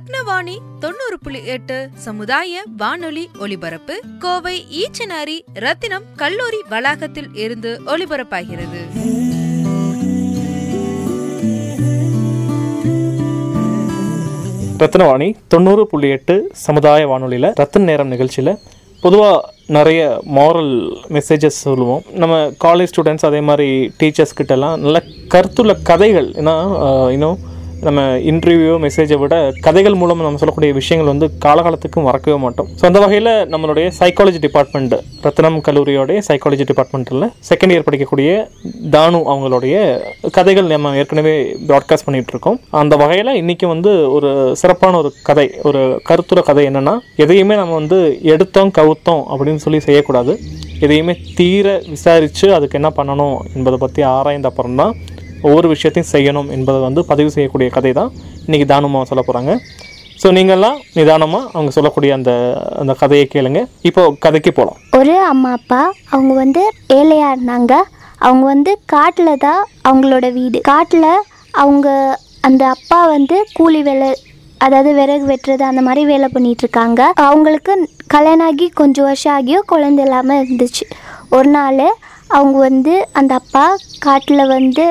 ரத்னவாணி 0.00 0.54
தொண்ணூறு 0.80 1.16
புள்ளி 1.22 1.40
எட்டு 1.54 1.76
சமுதாய 2.04 2.62
வானொலி 2.76 3.24
ஒலிபரப்பு 3.38 3.94
கோவை 4.18 4.54
ஈச்சனாரி 4.80 5.34
ரத்தினம் 5.64 6.04
கல்லூரி 6.16 6.60
வளாகத்தில் 6.68 7.28
இருந்து 7.34 7.70
ஒலிபரப்பாகிறது. 7.86 8.80
ரத்னவாணி 14.78 15.34
தொண்ணூறு 15.48 15.84
புள்ளி 15.86 16.10
எட்டு 16.16 16.36
சமுதாய 16.66 17.06
வானொலியில் 17.06 17.50
ரத்தன் 17.60 17.88
நேரம் 17.90 18.12
நிகழ்ச்சியில் 18.14 18.58
பொதுவாக 19.00 19.52
நிறைய 19.66 20.00
மாரல் 20.36 20.74
மெசேஜஸ் 21.16 21.62
சொல்லுவோம். 21.66 22.02
நம்ம 22.22 22.40
காலேஜ் 22.64 22.92
ஸ்டூடெண்ட்ஸ் 22.92 23.28
அதே 23.30 23.40
மாதிரி 23.40 23.70
டீச்சர்ஸ் 24.00 24.38
கிட்டலாம் 24.40 24.76
நல்ல 24.86 25.02
கருத்துள்ள 25.34 25.74
கதைகள். 25.82 26.30
ஏன்னா 26.32 26.56
இன்னும் 27.10 27.38
நம்ம 27.86 28.00
இன்டர்வியூ 28.30 28.72
மெசேஜை 28.84 29.16
விட 29.20 29.34
கதைகள் 29.66 29.96
மூலம் 30.00 30.22
நம்ம 30.24 30.40
சொல்லக்கூடிய 30.40 30.72
விஷயங்கள் 30.78 31.10
வந்து 31.12 31.26
காலகாலத்துக்கும் 31.44 32.06
மறக்கவே 32.08 32.36
மாட்டோம். 32.44 32.68
ஸோ 32.80 32.84
அந்த 32.88 32.98
வகையில் 33.04 33.30
நம்மளுடைய 33.52 33.86
சைக்காலஜி 33.98 34.40
டிபார்ட்மெண்ட் 34.46 34.94
ரத்னம் 35.26 35.58
கல்லூரியோடைய 35.66 36.18
சைக்காலஜி 36.28 36.64
டிபார்ட்மெண்ட்டில் 36.70 37.26
செகண்ட் 37.50 37.72
இயர் 37.74 37.86
படிக்கக்கூடிய 37.86 38.30
தானு 38.94 39.20
அவங்களுடைய 39.32 39.76
கதைகள் 40.38 40.70
நம்ம 40.72 40.94
ஏற்கனவே 41.02 41.34
ப்ராட்காஸ்ட் 41.68 42.06
பண்ணிகிட்டு 42.08 42.34
இருக்கோம். 42.34 42.58
அந்த 42.82 42.96
வகையில் 43.02 43.32
இன்றைக்கி 43.42 43.68
வந்து 43.74 43.92
ஒரு 44.16 44.30
சிறப்பான 44.62 44.98
ஒரு 45.02 45.12
கதை 45.28 45.46
ஒரு 45.70 45.82
கருத்துர 46.10 46.42
கதை 46.50 46.64
என்னென்னா 46.70 46.96
எதையுமே 47.26 47.56
நம்ம 47.62 47.76
வந்து 47.80 48.00
எடுத்தோம் 48.34 48.74
கவுத்தோம் 48.80 49.24
அப்படின்னு 49.32 49.62
சொல்லி 49.66 49.80
செய்யக்கூடாது. 49.86 50.34
எதையுமே 50.86 51.14
தீர 51.38 51.66
விசாரித்து 51.94 52.46
அதுக்கு 52.58 52.78
என்ன 52.80 52.90
பண்ணணும் 52.98 53.34
என்பதை 53.56 53.78
பற்றி 53.82 54.02
ஆராய்ந்த 54.16 54.50
அப்புறம் 54.50 54.78
தான் 54.82 54.94
ஒவ்வொரு 55.46 55.66
விஷயத்தையும் 55.74 56.12
செய்யணும் 56.14 56.50
என்பதை 56.56 56.80
வந்து 56.88 57.02
பதிவு 57.10 57.30
செய்யக்கூடிய 57.36 57.70
கதை 57.76 57.92
தான் 58.00 58.10
இன்றைக்கி 58.46 58.66
தானமாக 58.72 59.08
சொல்ல 59.10 59.24
போகிறாங்க 59.28 59.52
ஸோ 60.22 60.28
நீங்கள்லாம் 60.36 60.78
நிதானமாக 60.96 61.44
அவங்க 61.54 61.70
சொல்லக்கூடிய 61.74 62.10
அந்த 62.16 62.30
அந்த 62.80 62.92
கதையை 63.02 63.26
கேளுங்க. 63.34 63.60
இப்போ 63.88 64.02
கதைக்கு 64.24 64.50
போகலாம் 64.58 64.78
ஒரு 64.98 65.14
அம்மா 65.30 65.50
அப்பா 65.58 65.82
அவங்க 66.14 66.32
வந்து 66.42 66.62
ஏழையாக 66.96 67.34
இருந்தாங்க. 67.34 67.74
அவங்க 68.26 68.44
வந்து 68.52 68.72
காட்டில் 68.94 69.40
தான் 69.46 69.62
அவங்களோட 69.88 70.26
வீடு. 70.38 70.58
காட்டில் 70.70 71.08
அவங்க 71.62 71.88
அந்த 72.48 72.62
அப்பா 72.74 72.98
வந்து 73.14 73.38
கூலி 73.56 73.80
வேலை 73.88 74.10
அதாவது 74.64 74.90
விறகு 74.98 75.26
வெட்டுறது 75.30 75.64
அந்த 75.70 75.82
மாதிரி 75.86 76.02
வேலை 76.12 76.28
பண்ணிட்டு 76.34 76.64
இருக்காங்க. 76.64 77.00
அவங்களுக்கு 77.28 77.72
கல்யாணம் 78.14 78.46
ஆகி 78.48 78.66
கொஞ்சம் 78.80 79.08
வருஷம் 79.10 79.34
ஆகியும் 79.36 79.68
குழந்தை 79.72 80.04
இல்லாமல் 80.06 80.40
இருந்துச்சு. 80.42 80.84
ஒரு 81.36 81.50
நாள் 81.56 81.84
அவங்க 82.38 82.56
வந்து 82.68 82.94
அந்த 83.20 83.32
அப்பா 83.40 83.64
காட்டில் 84.06 84.50
வந்து 84.56 84.84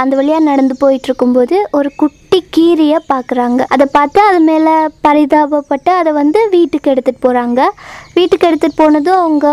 அந்த 0.00 0.16
வழியாக 0.16 0.44
நடந்து 0.44 0.74
போயிட்டு 0.78 1.04
இருக்கும்போது 1.04 1.56
ஒரு 1.70 1.90
குட்டி 1.96 2.38
கீரியை 2.56 2.98
பார்க்குறாங்க 3.12 3.60
அதை 3.68 3.86
பார்த்து 3.92 4.20
அது 4.20 4.40
மேலே 4.40 4.74
பரிதாபப்பட்டு 5.08 5.90
அதை 5.90 6.12
வந்து 6.12 6.48
வீட்டுக்கு 6.48 6.90
எடுத்துகிட்டு 6.90 7.24
போகிறாங்க 7.26 7.60
வீட்டுக்கு 8.14 8.48
எடுத்துகிட்டு 8.50 8.80
போனதும் 8.82 9.16
அவங்க 9.16 9.46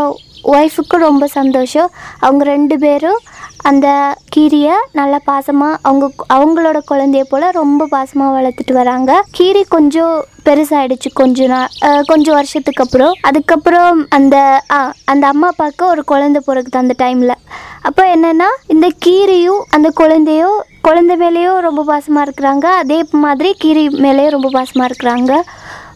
ஒய்ஃபுக்கு 0.55 0.97
ரொம்ப 0.97 1.27
சந்தோஷம். 1.27 1.89
அவங்க 2.19 2.43
ரெண்டு 2.43 2.77
பேரும் 2.77 3.19
அந்த 3.63 4.15
கீரியை 4.35 4.73
நல்லா 4.91 5.19
பாசமாக 5.25 5.77
அவங்க 5.81 6.05
அவங்களோட 6.33 6.81
குழந்தைய 6.91 7.21
போல் 7.21 7.51
ரொம்ப 7.51 7.87
பாசமாக 7.91 8.35
வளர்த்துட்டு 8.37 8.73
வராங்க. 8.73 9.21
கீரி 9.31 9.63
கொஞ்சம் 9.63 10.25
பெருசாகிடுச்சு 10.45 11.09
கொஞ்ச 11.13 11.47
நாள் 11.47 11.69
கொஞ்சம் 12.05 12.35
வருஷத்துக்கு 12.35 12.83
அப்புறம். 12.83 13.13
அதுக்கப்புறம் 13.21 14.05
அந்த 14.09 14.61
ஆ, 14.71 14.93
அந்த 15.05 15.27
அம்மா 15.27 15.47
அப்பாவுக்கு 15.47 15.85
ஒரு 15.85 16.03
குழந்தை 16.03 16.41
பிறகுது 16.45 16.77
அந்த 16.77 16.95
டைமில் 17.03 17.35
அப்போ 17.83 18.15
என்னென்னா 18.15 18.47
இந்த 18.67 18.91
கீரியும் 19.05 19.61
அந்த 19.69 19.89
குழந்தையும் 19.89 20.57
குழந்தை 20.81 21.15
மேலேயும் 21.17 21.59
ரொம்ப 21.59 21.83
பாசமாக 21.83 22.25
இருக்கிறாங்க. 22.27 22.63
அதே 22.63 23.03
மாதிரி 23.11 23.53
கீரி 23.53 23.89
மேலேயும் 23.89 24.29
ரொம்ப 24.29 24.49
பாசமாக 24.49 24.89
இருக்கிறாங்க. 24.91 25.31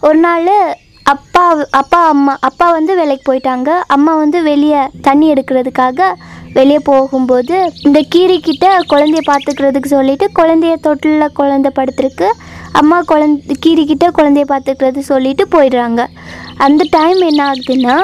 ஒரு 0.02 0.18
நாள் 0.18 0.50
அப்பா 1.04 1.56
அப்பா 1.72 2.08
அம்மா 2.08 2.38
அப்பா 2.40 2.72
வந்து 2.72 2.96
வேலைக்கு 2.96 3.34
போயிட்டாங்க. 3.34 3.82
அம்மா 3.88 4.16
வந்து 4.16 4.44
வெளியே 4.44 4.88
தண்ணி 5.02 5.34
எடுக்கிறதுக்காக 5.34 6.16
வெளியே 6.58 6.80
போகும்போது 6.90 7.56
இந்த 7.88 8.00
கீரி 8.14 8.38
கிட்ட 8.48 8.66
குழந்தைய 8.92 9.22
பார்த்துக்கிறதுக்கு 9.30 9.90
சொல்லிட்டு 9.96 10.26
குழந்தைய 10.40 10.76
தொட்டிலில் 10.86 11.36
குழந்தை 11.40 11.70
படுத்துருக்கு. 11.78 12.28
அம்மா 12.80 12.98
குழந்த 13.12 13.56
கீரி 13.64 13.84
கிட்ட 13.92 14.06
குழந்தைய 14.18 14.46
பார்த்துக்கிறது 14.52 15.02
சொல்லிட்டு 15.12 15.44
போயிடுறாங்க. 15.54 16.02
அந்த 16.66 16.82
டைம் 16.98 17.22
என்ன 17.30 17.42
ஆகுதுன்னா 17.52 17.96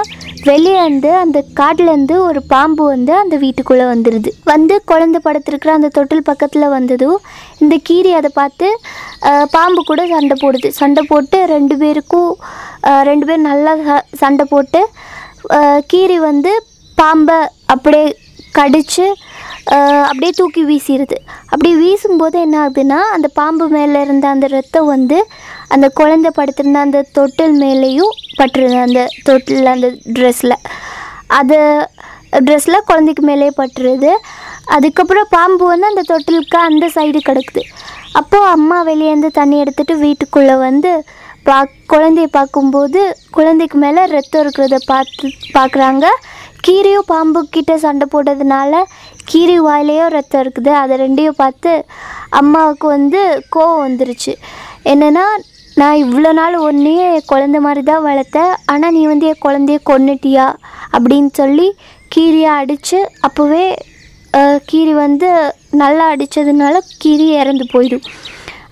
வெளியே 0.49 0.75
வந்து 0.87 1.09
அந்த 1.21 1.37
காட்டிலேருந்து 1.59 2.15
ஒரு 2.27 2.39
பாம்பு 2.51 2.83
வந்து 2.93 3.13
அந்த 3.21 3.35
வீட்டுக்குள்ளே 3.43 3.85
வந்துடுது 3.93 4.31
வந்து 4.51 4.75
குழந்தை 4.91 5.19
படுத்திருக்கிற 5.25 5.71
அந்த 5.77 5.89
தொட்டில் 5.97 6.27
பக்கத்தில் 6.29 6.73
வந்ததும் 6.75 7.17
இந்த 7.63 7.75
கீரி 7.89 8.11
அதை 8.19 8.29
பார்த்து 8.39 8.67
பாம்பு 9.55 9.81
கூட 9.89 10.01
சண்டை 10.13 10.37
போடுது. 10.43 10.69
சண்டை 10.79 11.03
போட்டு 11.11 11.39
ரெண்டு 11.55 11.77
பேருக்கும் 11.81 12.31
ரெண்டு 13.09 13.27
பேரும் 13.29 13.49
நல்லா 13.51 13.73
சண்டை 14.23 14.45
போட்டு 14.53 14.81
கீரி 15.93 16.17
வந்து 16.29 16.53
பாம்பை 16.97 17.39
அப்படியே 17.73 18.05
கடித்து 18.51 19.05
அப்படியே 20.07 20.31
தூக்கி 20.35 20.61
வீசிடுது 20.69 21.17
அப்படி 21.51 21.69
வீசும்போது 21.81 22.37
என்ன 22.45 22.55
ஆகுதுன்னா 22.65 22.99
அந்த 23.15 23.27
பாம்பு 23.39 23.65
மேலே 23.73 24.01
இருந்த 24.05 24.25
அந்த 24.33 24.47
ரத்தம் 24.47 24.91
வந்து 24.95 25.17
அந்த 25.73 25.87
குழந்தை 25.99 26.29
படுத்திருந்த 26.37 26.79
அந்த 26.85 26.99
தொட்டில் 27.17 27.55
மேலேயும் 27.63 28.13
பட்டுருது. 28.39 28.77
அந்த 28.85 29.01
தொட்டில் 29.27 29.71
அந்த 29.73 29.87
ட்ரெஸ்ஸில் 30.17 30.55
அது 31.39 31.57
ட்ரெஸ்ஸில் 32.45 32.85
குழந்தைக்கு 32.89 33.23
மேலேயே 33.29 33.51
பட்டுருது. 33.61 34.11
அதுக்கப்புறம் 34.75 35.31
பாம்பு 35.35 35.65
வந்து 35.73 35.89
அந்த 35.91 36.03
தொட்டிலுக்கு 36.11 36.57
அந்த 36.69 36.85
சைடு 36.95 37.19
கிடக்குது. 37.29 37.63
அப்போது 38.19 38.49
அம்மா 38.55 38.77
வெளியேருந்து 38.89 39.31
தண்ணி 39.39 39.57
எடுத்துகிட்டு 39.63 39.95
வீட்டுக்குள்ளே 40.05 40.55
வந்து 40.67 40.91
பா 41.47 41.57
குழந்தைய 41.93 42.27
பார்க்கும்போது 42.37 43.01
குழந்தைக்கு 43.35 43.77
மேலே 43.83 44.01
ரத்தம் 44.15 44.43
இருக்கிறத 44.43 44.77
பார்த்து 44.91 45.27
பார்க்குறாங்க. 45.57 46.05
கீரையும் 46.65 47.09
பாம்பு 47.11 47.39
கிட்ட 47.55 47.73
சண்டை 47.83 48.05
போட்டதுனால 48.13 48.81
கீரி 49.31 49.57
வாயிலேயோ 49.67 50.05
ரத்தம் 50.15 50.41
இருக்குது. 50.43 50.71
அதை 50.81 50.93
ரெண்டையும் 51.03 51.39
பார்த்து 51.43 51.71
அம்மாவுக்கு 52.39 52.87
வந்து 52.95 53.21
கோவம் 53.55 53.83
வந்துருச்சு. 53.85 54.33
என்னென்னா 54.91 55.25
நான் 55.81 56.01
இவ்வளோ 56.03 56.29
நாள் 56.39 56.55
ஒன்றையே 56.67 57.07
குழந்த 57.31 57.57
மாதிரி 57.65 57.81
தான் 57.89 58.05
வளர்த்தேன். 58.07 58.53
ஆனால் 58.73 58.95
நீ 58.97 59.01
வந்து 59.11 59.27
என் 59.31 59.43
குழந்தைய 59.45 59.79
கொன்னுட்டியா? 59.89 60.47
அப்படின்னு 60.95 61.31
சொல்லி 61.41 61.67
கீரியை 62.15 62.51
அடித்து 62.61 62.99
அப்போவே 63.27 63.65
கீரி 64.69 64.93
வந்து 65.05 65.27
நல்லா 65.81 66.05
அடித்ததுனால 66.13 66.75
கீரி 67.03 67.27
இறந்து 67.41 67.65
போயிடும். 67.73 68.07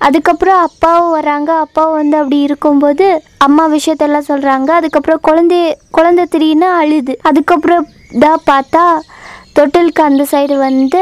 அதுக்கப்புறம் 0.08 0.60
அப்பாவும் 0.68 1.14
வராங்க 1.18 1.52
அப்பாவும் 1.66 2.00
வந்து 2.00 2.16
அப்படி 2.22 2.40
இருக்கும்போது 2.48 3.06
அம்மா 3.46 3.64
விஷயத்தெல்லாம் 3.76 4.28
சொல்கிறாங்க 4.32 4.70
அதுக்கப்புறம் 4.80 5.22
குழந்தைய 5.28 5.68
குழந்தை 5.98 6.24
திடீர்னு 6.34 6.68
அழுது. 6.82 7.14
அதுக்கப்புறம் 7.30 7.86
தான் 8.24 8.44
பார்த்தா 8.52 8.84
தொட்டிலுக்கு 9.58 10.04
அந்த 10.10 10.24
சைடு 10.34 10.58
வந்து 10.68 11.02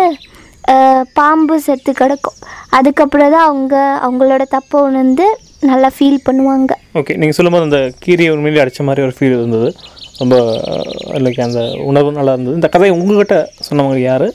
பாம்பு 1.17 1.55
செத்து 1.65 1.91
கிடக்கும். 2.01 2.37
அதுக்கப்புறம் 2.77 3.33
தான் 3.35 3.47
அவங்க 3.49 3.75
அவங்களோட 4.05 4.43
தப்பை 4.55 4.77
உணர்ந்து 4.89 5.25
நல்லா 5.69 5.89
ஃபீல் 5.95 6.23
பண்ணுவாங்க. 6.27 6.71
ஓகே 6.99 7.17
நீங்கள் 7.19 7.37
சொல்லும்போது 7.37 7.67
அந்த 7.67 7.79
கீரியை 8.03 8.31
உண்மையிலே 8.35 8.63
அடித்த 8.63 8.85
மாதிரி 8.89 9.05
ஒரு 9.07 9.15
ஃபீல் 9.17 9.37
இருந்தது. 9.39 9.69
ரொம்ப 10.21 10.35
லைக் 11.25 11.45
அந்த 11.47 11.61
உணர்வு 11.89 12.17
நல்லா 12.17 12.33
இருந்தது. 12.35 12.57
இந்த 12.59 12.69
கதையை 12.73 12.93
உங்ககிட்ட 12.97 13.37
சொன்னவங்க 13.67 14.01
யார்? 14.09 14.27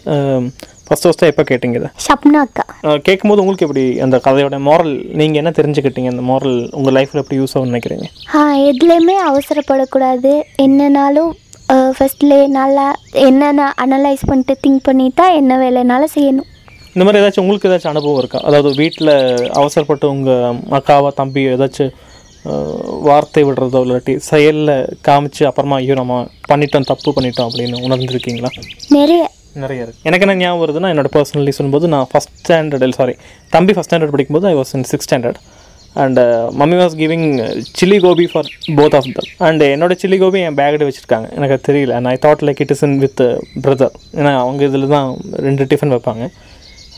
ஃபஸ்ட் 0.88 1.06
ஃபஸ்ட்டாக 1.06 1.32
எப்போ 1.32 1.42
கேட்டீங்க 1.50 1.76
இதை? 1.80 1.88
ஷப்னா 2.06 2.40
அக்கா. 2.46 2.64
கேட்கும்போது 3.06 3.42
உங்களுக்கு 3.42 3.66
எப்படி 3.66 3.84
அந்த 4.04 4.16
கதையோட 4.26 4.58
மாரல் 4.68 4.94
நீங்கள் 5.20 5.40
என்ன 5.42 5.50
தெரிஞ்சுக்கிட்டீங்க 5.58 6.12
அந்த 6.14 6.24
மாரல் 6.30 6.56
உங்கள் 6.78 6.96
லைஃப்பில் 6.98 7.22
எப்படி 7.22 7.38
யூஸ் 7.40 7.54
ஆகும்னு 7.56 7.72
நினைக்கிறீங்க? 7.72 8.06
எதுலேயுமே 8.70 9.16
அவசரப்படக்கூடாது. 9.30 10.32
என்னனாலும் 10.66 11.32
ஃபஸ்ட்லே 11.96 12.40
நல்லா 12.58 12.86
என்னென்ன 13.28 13.64
அனலைஸ் 13.84 14.28
பண்ணிட்டு 14.28 14.54
திங்க் 14.64 14.86
பண்ணிட்டா 14.88 15.24
என்ன 15.40 15.58
வேலைனாலும் 15.64 16.14
செய்யணும். 16.16 16.48
இந்த 16.94 17.04
மாதிரி 17.06 17.20
ஏதாச்சும் 17.22 17.44
உங்களுக்கு 17.44 17.68
ஏதாச்சும் 17.70 17.92
அனுபவம் 17.94 18.20
இருக்கா? 18.22 18.38
அதாவது 18.48 18.70
வீட்டில் 18.82 19.12
அவசரப்பட்டு 19.60 20.06
உங்கள் 20.14 20.60
அக்காவா 20.78 21.10
தம்பி 21.20 21.42
ஏதாச்சும் 21.54 21.92
வார்த்தை 23.08 23.42
விடுறதோ 23.46 23.80
இல்லாட்டி 23.84 24.12
செயலில் 24.28 24.72
காமிச்சு 25.08 25.42
அப்புறமா 25.48 25.78
ஐயோ 25.80 25.96
நம்ம 26.00 26.14
பண்ணிட்டோம் 26.50 26.88
தப்பு 26.90 27.10
பண்ணிட்டோம் 27.16 27.48
அப்படின்னு 27.48 27.82
உணர்ந்துருக்கீங்களா? 27.86 28.50
நிறைய. 28.96 29.22
நிறைய 29.64 29.84
இருக்குது 29.84 30.06
எனக்கு 30.08 30.26
என்ன 30.26 30.38
ஞாபகம் 30.42 30.62
வருதுன்னா 30.64 30.90
என்னோட 30.94 31.10
பர்சனலி 31.16 31.54
சொல்லும்போது 31.58 31.88
நான் 31.94 32.08
ஃபஸ்ட் 32.12 32.34
ஸ்டாண்டர்ட் 32.42 32.98
சாரி 33.00 33.14
தம்பி 33.56 33.74
ஃபஸ்ட் 33.76 33.90
ஸ்டாண்டர்ட் 33.90 34.14
படிக்கும்போது 34.16 34.48
I 34.52 34.56
was 34.62 34.74
in 34.78 34.88
six 34.92 35.08
standard 35.08 35.40
and 36.02 36.18
mummy 36.60 36.76
was 36.80 36.94
giving 37.00 37.26
chilli 37.78 37.96
gobi 38.04 38.24
for 38.32 38.48
both 38.78 38.96
of 38.98 39.06
them 39.16 39.30
and 39.46 39.62
என்னோட 39.74 39.92
சில்லி 40.02 40.16
கோபி 40.22 40.40
என் 40.48 40.58
பேக்கில் 40.58 40.84
வச்சுருக்காங்க. 40.88 41.28
எனக்கு 41.38 41.56
தெரியல. 41.68 41.94
And 41.98 42.10
I 42.12 42.16
thought 42.26 42.44
like 42.48 42.60
it 42.64 42.72
is 42.74 42.84
in 42.88 42.98
with 43.04 43.22
brother 43.64 43.94
ஏன்னா 44.18 44.32
அவங்க 44.42 44.62
இதில் 44.68 44.86
தான் 44.94 45.08
ரெண்டு 45.46 45.64
டிஃபன் 45.72 45.94
வைப்பாங்க. 45.94 46.26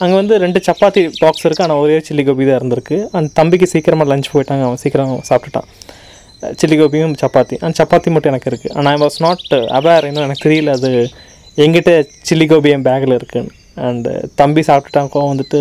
அங்கே 0.03 0.17
வந்து 0.21 0.35
ரெண்டு 0.45 0.61
சப்பாத்தி 0.67 1.01
பாக்ஸ் 1.23 1.45
இருக்குது 1.47 1.67
ஆனால் 1.67 1.81
ஒரே 1.85 1.97
சில்லி 2.09 2.25
கோபி 2.29 2.45
தான் 2.49 2.59
இருந்திருக்கு. 2.61 2.99
அண்ட் 3.17 3.31
தம்பிக்கு 3.39 3.67
சீக்கிரமாக 3.73 4.09
லஞ்ச் 4.13 4.31
போயிட்டாங்க. 4.35 4.65
அவன் 4.69 4.83
சீக்கிரம் 4.85 5.17
சாப்பிட்டுட்டான். 5.31 5.69
சில்லி 6.61 6.77
கோபியும் 6.83 7.17
சப்பாத்தி. 7.23 7.57
அண்ட் 7.65 7.77
சப்பாத்தி 7.81 8.11
மட்டும் 8.15 8.33
எனக்கு 8.33 8.51
இருக்குது 8.53 8.75
and 8.79 8.91
I 8.93 8.97
was 9.05 9.19
not 9.27 9.47
aware 9.79 10.07
இன்னும் 10.11 10.27
எனக்கு 10.27 10.45
தெரியல 10.49 10.77
அது 10.79 10.91
எங்கிட்ட 11.63 11.93
சில்லி 12.29 12.47
கோபி 12.51 12.71
என் 12.75 12.87
பேக்கில் 12.89 13.17
இருக்குன்னு 13.19 13.53
அண்டு 13.89 14.11
தம்பி 14.41 14.63
சாப்பிட்டுட்டான் 14.69 15.11
வந்துட்டு 15.33 15.59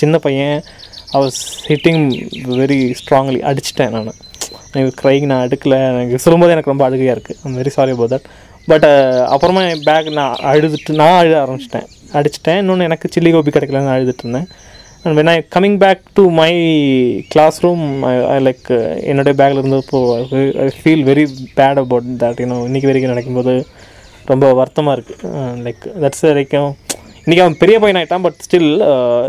சின்ன 0.00 0.18
பையன் 0.26 0.58
அவர் 1.16 1.32
ஹிட்டிங் 1.68 2.04
வெரி 2.60 2.78
ஸ்ட்ராங்லி 3.00 3.40
அடிச்சிட்டேன் 3.50 3.94
நான். 3.94 4.18
எனக்கு 4.72 4.96
க்ரைங் 5.02 5.26
நான் 5.30 5.44
எடுக்கல 5.46 5.76
எனக்கு 5.90 6.18
சொல்லும்போது 6.24 6.54
எனக்கு 6.54 6.72
ரொம்ப 6.72 6.84
அழுகையாக 6.86 7.14
இருக்குது 7.16 7.38
I'm 7.44 7.56
very 7.60 7.72
sorry 7.76 7.94
about 7.96 8.12
that 8.14 8.26
but 8.70 8.86
அப்புறமா 9.34 9.60
என் 9.72 9.84
பேக் 9.88 10.08
நான் 10.18 10.36
அழுதுட்டு 10.52 10.98
நான் 11.00 11.18
அழுத 11.18 11.36
ஆரம்பிச்சிட்டேன். 11.42 11.86
அடிச்சிட்டேன். 12.18 12.58
இன்னொன்று 12.62 12.88
எனக்கு 12.88 13.08
சில்லி 13.14 13.30
கோபி 13.32 13.50
கிடைக்கலன்னு 13.56 13.92
அழுதுட்டு 13.94 14.24
இருந்தேன். 14.24 14.48
And 15.02 15.16
when 15.18 15.30
I 15.32 15.36
coming 15.54 15.78
back 15.84 16.02
to 16.18 16.22
my 16.40 16.52
classroom 17.64 17.84
I 18.02 18.38
like 18.46 18.70
என்னுடைய 19.10 19.34
பேக்கில் 19.40 19.62
இருந்தப்போ 19.62 20.00
I 20.64 20.70
feel 20.78 21.04
very 21.10 21.26
bad 21.58 21.80
about 21.84 22.08
that 22.22 22.40
இன்னும் 22.44 22.64
இன்றைக்கி 22.68 22.88
வரைக்கும் 22.90 23.14
நடக்கும்போது 23.14 23.54
ரொம்ப 24.32 24.46
வருத்தமாக 24.58 24.96
இருக்குது 24.96 25.42
லைக் 25.64 25.84
தட்ஸ் 26.02 26.24
வரைக்கும் 26.28 26.70
இன்றைக்கி 27.24 27.42
அவன் 27.44 27.58
பெரிய 27.60 27.76
பையன் 27.82 27.98
ஆகிட்டான் 28.00 28.24
பட் 28.26 28.38
ஸ்டில் 28.46 28.70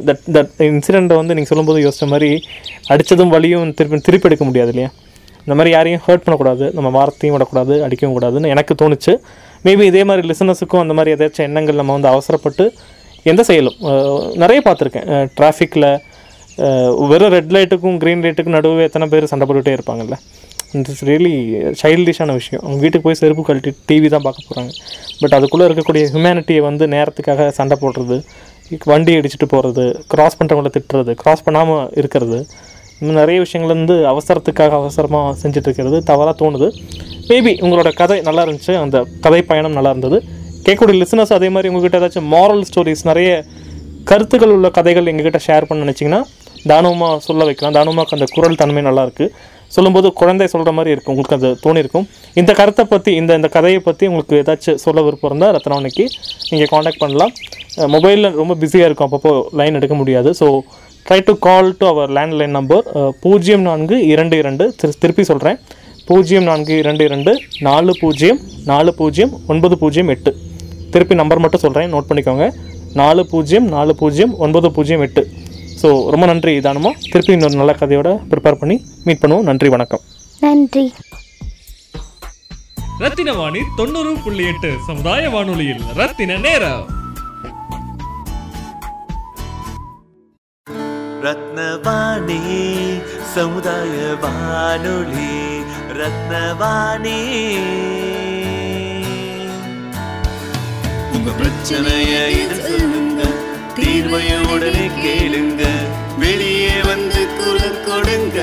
தட் 0.08 0.26
தட் 0.36 0.60
இன்சிடெண்ட்டை 0.72 1.16
வந்து 1.20 1.36
நீங்கள் 1.38 1.52
சொல்லும்போது 1.52 1.80
யோசித்த 1.86 2.08
மாதிரி 2.14 2.30
அடித்ததும் 2.94 3.32
வழியும் 3.36 3.72
திருப்பி 3.78 4.00
திருப்பி 4.08 4.28
எடுக்க 4.30 4.46
முடியாது 4.50 4.72
இல்லையா? 4.74 4.90
இந்த 5.46 5.56
மாதிரி 5.58 5.72
யாரையும் 5.76 6.04
ஹர்ட் 6.08 6.24
பண்ணக்கூடாது 6.26 6.66
நம்ம 6.78 6.90
வார்த்தையும் 6.98 7.36
விடக்கூடாது 7.36 7.76
அடிக்கவும் 7.86 8.16
கூடாதுன்னு 8.18 8.52
எனக்கு 8.56 8.74
தோணுச்சு. 8.82 9.14
மேபி 9.66 9.86
இதே 9.92 10.04
மாதிரி 10.10 10.28
லிசனஸுக்கும் 10.32 10.84
அந்த 10.84 10.96
மாதிரி 10.98 11.14
ஏதாச்சும் 11.16 11.48
எண்ணங்கள் 11.50 11.80
நம்ம 11.82 11.94
வந்து 11.98 12.12
அவசரப்பட்டு 12.14 12.66
எந்த 13.32 13.42
செயலும் 13.50 13.78
நிறைய 14.44 14.60
பார்த்துருக்கேன். 14.68 15.08
டிராஃபிக்கில் 15.38 15.90
வெறும் 17.12 17.34
ரெட் 17.36 17.54
லைட்டுக்கும் 17.56 17.98
க்ரீன் 18.04 18.24
லைட்டுக்கும் 18.26 18.58
நடுவே 18.58 18.86
எத்தனை 18.90 19.08
பேர் 19.14 19.32
சண்டை 19.32 19.46
போட்டுகிட்டே 19.48 19.76
இருப்பாங்கல்ல? 19.78 20.18
இட்ஸ் 20.76 21.04
ரியலி 21.10 21.34
சைல்டிஷான 21.82 22.34
விஷயம். 22.40 22.62
அவங்க 22.64 22.80
வீட்டுக்கு 22.84 23.06
போய் 23.08 23.20
செருப்பு 23.22 23.44
கழட்டி 23.48 23.72
டிவி 23.90 24.08
தான் 24.14 24.26
பார்க்க 24.26 24.48
போகிறாங்க 24.48 24.72
பட் 25.22 25.36
அதுக்குள்ளே 25.38 25.66
இருக்கக்கூடிய 25.68 26.04
ஹியூமனிட்டியை 26.14 26.62
வந்து 26.70 26.88
நேரத்துக்காக 26.96 27.50
சண்டை 27.60 27.78
போடுறது 27.84 28.18
வண்டி 28.92 29.14
அடிச்சுட்டு 29.20 29.48
போகிறது 29.54 29.84
கிராஸ் 30.14 30.38
பண்ணுறவங்கள 30.40 30.72
திட்டுறது 30.78 31.12
கிராஸ் 31.22 31.46
பண்ணாமல் 31.46 31.86
இருக்கிறது 32.00 32.40
இன்னும் 33.00 33.20
நிறைய 33.22 33.38
விஷயங்கள் 33.44 33.74
வந்து 33.76 33.96
அவசரத்துக்காக 34.12 34.74
அவசரமாக 34.82 35.34
செஞ்சுட்டு 35.42 35.68
இருக்கிறது 35.70 35.98
தவறாக 36.10 36.34
தோணுது. 36.40 36.68
மேபி 37.30 37.52
உங்களோட 37.66 37.90
கதை 38.02 38.18
நல்லா 38.28 38.44
இருந்துச்சு. 38.46 38.74
அந்த 38.84 38.98
கதை 39.26 39.42
பயணம் 39.52 39.76
நல்லா 39.78 39.92
இருந்தது. 39.94 40.18
கேட்கக்கூடிய 40.66 40.98
லிசனர்ஸ் 41.02 41.34
அதே 41.38 41.50
மாதிரி 41.56 41.70
உங்ககிட்ட 41.72 42.00
ஏதாச்சும் 42.02 42.30
மாரல் 42.36 42.64
ஸ்டோரிஸ் 42.70 43.06
நிறைய 43.10 43.30
கருத்துக்கள் 44.12 44.54
உள்ள 44.56 44.68
கதைகள் 44.78 45.10
எங்ககிட்ட 45.12 45.40
ஷேர் 45.48 45.68
பண்ண 45.70 45.86
நினச்சிங்கன்னா 45.86 46.22
தானமாக 46.72 47.20
சொல்ல 47.28 47.44
வைக்கலாம். 47.50 47.76
தானவமாக்கு 47.78 48.16
அந்த 48.18 48.28
குரல் 48.36 48.60
தன்மை 48.62 48.84
நல்லாயிருக்கு 48.88 49.28
சொல்லும்போது 49.68 50.14
குழந்தை 50.14 50.48
சொல்கிற 50.48 50.74
மாதிரி 50.74 50.92
இருக்கும். 50.92 51.16
உங்களுக்கு 51.16 51.48
அது 51.48 51.58
தோணிருக்கும். 51.64 52.08
இந்த 52.34 52.54
கருத்தை 52.54 52.86
பற்றி 52.86 53.16
இந்த 53.16 53.36
இந்த 53.36 53.48
கதையை 53.48 53.80
பற்றி 53.80 54.08
உங்களுக்கு 54.08 54.44
ஏதாச்சும் 54.46 54.76
சொல்ல 54.76 55.02
விருப்பம் 55.02 55.32
இருந்தால் 55.32 55.62
ரத்னவனைக்கு 55.62 56.08
நீங்கள் 56.50 56.68
காண்டாக்ட் 56.68 56.98
பண்ணலாம். 56.98 57.32
மொபைலில் 57.76 58.32
ரொம்ப 58.32 58.54
பிஸியாக 58.54 58.92
இருக்கும். 58.92 59.12
அப்பப்போ 59.12 59.44
லைன் 59.54 59.74
எடுக்க 59.74 59.96
முடியாது. 59.96 60.34
So 60.40 60.60
try 61.10 61.22
to 61.26 61.38
call 61.40 61.76
to 61.78 61.88
our 61.88 62.10
landline 62.10 62.48
number 62.48 62.84
பூஜ்ஜியம் 63.22 63.62
நான்கு 63.62 64.06
இரண்டு 64.06 64.38
இரண்டு. 64.38 64.76
திரு- 64.82 64.94
திருப்பி 65.00 65.24
சொல்கிறேன் 65.24 65.58
பூஜ்ஜியம் 66.06 66.44
நான்கு 66.44 66.78
இரண்டு 66.78 67.04
இரண்டு. 67.04 67.42
நாலு 67.60 67.96
பூஜ்ஜியம் 68.00 68.40
நாலு 68.66 68.94
பூஜ்ஜியம் 68.94 69.40
ஒன்பது 69.48 69.78
பூஜ்ஜியம் 69.78 70.08
எட்டு. 70.08 70.36
திருப்பி 70.90 71.16
நம்பர் 71.16 71.40
மட்டும் 71.40 71.60
சொல்கிறேன் 71.60 71.94
நோட் 71.94 72.06
பண்ணிக்கோங்க. 72.10 72.52
நாலு 72.94 73.28
பூஜ்ஜியம் 73.28 73.68
நாலு 73.68 73.96
பூஜ்ஜியம் 73.96 74.38
ஒன்பது 74.38 74.72
பூஜ்ஜியம் 74.72 75.02
எட்டு. 75.02 75.28
ஸோ 75.82 75.90
ரொம்ப 76.14 76.26
நன்றி 76.26 76.54
தானமா 76.60 76.92
திருப்பி 77.12 77.32
இன்னொரு 77.32 77.56
நல்ல 77.56 77.74
கதையோட 77.80 78.10
ப்ரிப்பேர் 78.30 78.60
பண்ணி 78.62 78.78
மீட் 79.04 79.22
பண்ணுவோம். 79.24 79.48
நன்றி 79.50 79.70
வணக்கம். 79.70 80.02
நன்றி. 80.40 80.94
ரத்தின 83.00 83.34
வாணி 83.34 83.62
தொண்ணூறு 83.76 84.14
புள்ளி 84.24 84.46
எட்டு 84.46 84.72
சமுதாய 84.88 85.30
வானொலியில். 85.30 85.84
ரத்தின 85.94 86.38
நேரம். 86.38 86.86
ரத்னவாணி 91.26 92.42
சமுதாய 93.36 93.96
வானொலி. 94.24 95.32
ரத்னவாணி 96.00 97.20
உங்க 101.16 101.30
பிரச்சனைய 101.40 102.14
இது 102.44 102.76
சொல்லுங்க 103.78 104.86
கேளுங்க. 105.02 105.64
வெளியே 106.22 106.76
வந்து 106.82 107.22
குரல் 107.38 107.84
கொடுங்க. 107.88 108.38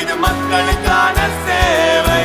இது 0.00 0.16
மக்களுக்கான 0.24 1.16
சேவை. 1.46 2.22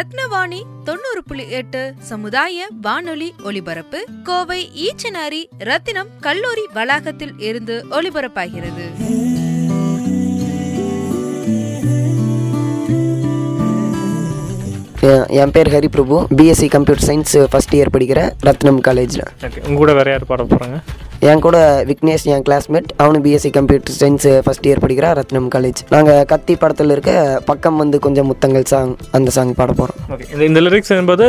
ரத்னவாணி 0.00 0.58
தொண்ணூறு 0.84 1.20
புள்ளி 1.26 1.50
எட்டு 1.50 1.94
சமுதாய 1.98 2.66
வானொலி 2.80 3.34
ஒலிபரப்பு 3.42 4.04
கோவை 4.22 4.70
ஈச்சனாரி 4.86 5.40
ரத்தினம் 5.58 6.08
கல்லூரி 6.20 6.64
வளாகத்தில் 6.72 7.34
இருந்து 7.38 7.84
ஒலிபரப்பாகிறது. 7.90 8.86
என் 15.28 15.50
பேர் 15.50 15.70
Hariprabhu. 15.74 16.16
BSc 16.36 16.68
computer 16.68 17.06
science 17.08 17.36
first 17.52 17.76
year 17.76 17.94
படிக்கிறேன் 17.94 18.30
ரத்னம் 18.42 18.80
காலேஜில் 18.80 19.26
ஓகே 19.44 19.60
உங்க 19.66 19.74
கூட 19.74 19.92
வேற 19.92 20.10
யார் 20.10 20.26
பாட 20.26 20.42
போகிறாங்க 20.42 20.78
என் 21.28 21.42
கூட 21.44 21.58
விக்னேஷ் 21.88 22.22
என் 22.34 22.44
கிளாஸ்மேட் 22.46 22.90
அவனும் 23.02 23.22
BSc 23.24 23.50
computer 23.56 23.96
science 24.02 24.26
first 24.44 24.66
year 24.68 24.80
படிக்கிறான் 24.84 25.14
ரத்னம் 25.18 25.48
காலேஜ் 25.54 25.80
நாங்கள் 25.94 26.20
கத்தி 26.30 26.54
படத்தில் 26.62 26.92
இருக்க 26.94 27.12
பக்கம் 27.48 27.80
வந்து 27.82 27.96
கொஞ்சம் 28.06 28.28
முத்தங்கள் 28.30 28.64
சாங் 28.72 28.92
அந்த 29.16 29.32
சாங் 29.36 29.52
பாட 29.58 29.72
போகிறோம் 29.80 29.98
ஓகே 30.14 30.28
இந்த 30.34 30.44
இந்த 30.50 30.60
லிரிக்ஸ் 30.66 30.92
என்பது 30.98 31.26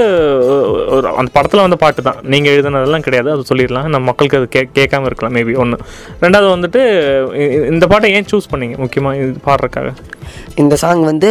ஒரு 0.97 1.07
அந்த 1.21 1.31
படத்தில் 1.37 1.63
வந்த 1.65 1.79
பாட்டு 1.83 2.05
தான். 2.07 2.21
நீங்கள் 2.33 2.53
எழுதுனதெல்லாம் 2.55 3.05
கிடையாது 3.07 3.29
அது 3.33 3.43
சொல்லிடலாம். 3.51 3.89
நம்ம 3.95 4.07
மக்களுக்கு 4.11 4.39
அது 4.39 4.47
கே 4.55 4.63
கேட்காம 4.79 5.09
இருக்கலாம் 5.11 5.35
மேபி 5.37 5.55
ஒன்று 5.63 5.79
ரெண்டாவது 6.23 6.49
வந்துட்டு 6.55 6.83
இந்த 7.73 7.87
பாட்டை 7.93 8.13
ஏன் 8.19 8.29
சூஸ் 8.33 8.49
பண்ணீங்க 8.53 8.77
முக்கியமாக 8.83 9.19
இது 9.25 9.43
பாடுறதுக்காக? 9.49 9.91
இந்த 10.61 10.73
சாங் 10.85 11.03
வந்து 11.11 11.29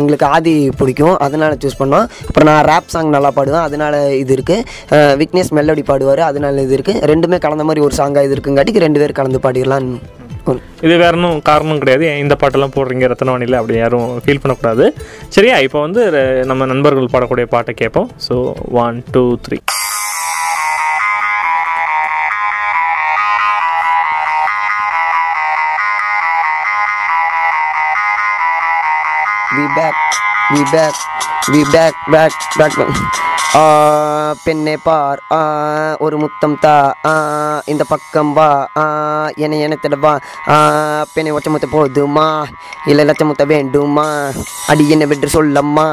எங்களுக்கு 0.00 0.28
ஆதி 0.34 0.54
பிடிக்கும். 0.82 1.16
அதனால 1.28 1.52
சூஸ் 1.64 1.80
பண்ணோம். 1.80 2.06
அப்புறம் 2.28 2.50
நான் 2.50 2.62
ரேப் 2.72 2.92
சாங் 2.96 3.14
நல்லா 3.16 3.32
பாடுவேன். 3.38 3.66
அதனால 3.70 3.94
இது 4.22 4.32
இருக்குது 4.38 5.16
விக்னேஷ் 5.22 5.54
மெலோடி 5.60 5.84
பாடுவார். 5.92 6.24
அதனால 6.30 6.62
இது 6.68 6.76
இருக்குது 6.78 7.02
ரெண்டுமே 7.14 7.40
கலந்த 7.46 7.66
மாதிரி 7.68 7.84
ஒரு 7.88 7.96
சாங்காக 8.00 8.26
இது 8.26 8.36
இருக்குங்காட்டிக்கு 8.36 8.84
ரெண்டு 8.86 9.00
பேர் 9.02 9.18
கலந்து 9.20 9.40
பாடிடலான்னு 9.46 9.98
ஒரு 10.50 10.58
இது 10.86 10.94
வேற 11.02 11.12
ஒன்றும் 11.18 11.38
காரணம் 11.48 11.80
கிடையாது. 11.82 12.04
இந்த 12.24 12.34
பாட்டெல்லாம் 12.40 12.74
போடுறீங்க? 12.74 13.06
ரத்தனவாணியில் 13.12 13.58
அப்படி 13.60 13.76
யாரும் 13.78 14.10
ஃபீல் 14.24 14.42
பண்ணக்கூடாது. 14.42 14.84
சரியா? 15.36 15.56
இப்போ 15.66 15.78
வந்து 15.86 16.02
நம்ம 16.50 16.66
நண்பர்கள் 16.72 17.14
பாடக்கூடிய 17.14 17.46
பாட்டை 17.54 17.74
கேட்போம். 17.82 18.10
So 18.28 18.36
one 18.84 19.02
two 19.16 19.24
three 19.46 19.58
we 29.56 29.66
back 29.76 29.96
we 30.54 30.60
back 30.72 30.96
we 31.52 31.60
back 31.74 31.94
back 32.14 32.32
back. 32.60 33.35
ஆ 33.58 33.60
பெண்ணே 34.44 34.72
பார். 34.86 35.20
ஆ 35.36 35.40
ஒரு 36.04 36.16
முத்தம் 36.22 36.56
தா. 36.64 36.72
ஆ 37.10 37.12
இந்த 37.72 37.84
பக்கம் 37.92 38.32
வா. 38.32 38.48
ஆ 38.80 38.84
என்னை 39.44 39.58
எனத்திட 39.66 39.96
வா. 40.04 40.12
ஆ 40.54 40.56
பெண்ணை 41.12 41.30
ஒச்ச 41.32 41.50
முத்த 41.52 41.66
போதுமா? 41.74 42.26
இல்லை 42.90 43.04
லட்ச 43.08 43.24
முத்த 43.28 43.44
வேண்டுமா? 43.52 44.06
அடி 44.72 44.84
என்ன 44.94 45.06
வென்று 45.06 45.28
சொல்லம்மா? 45.36 45.86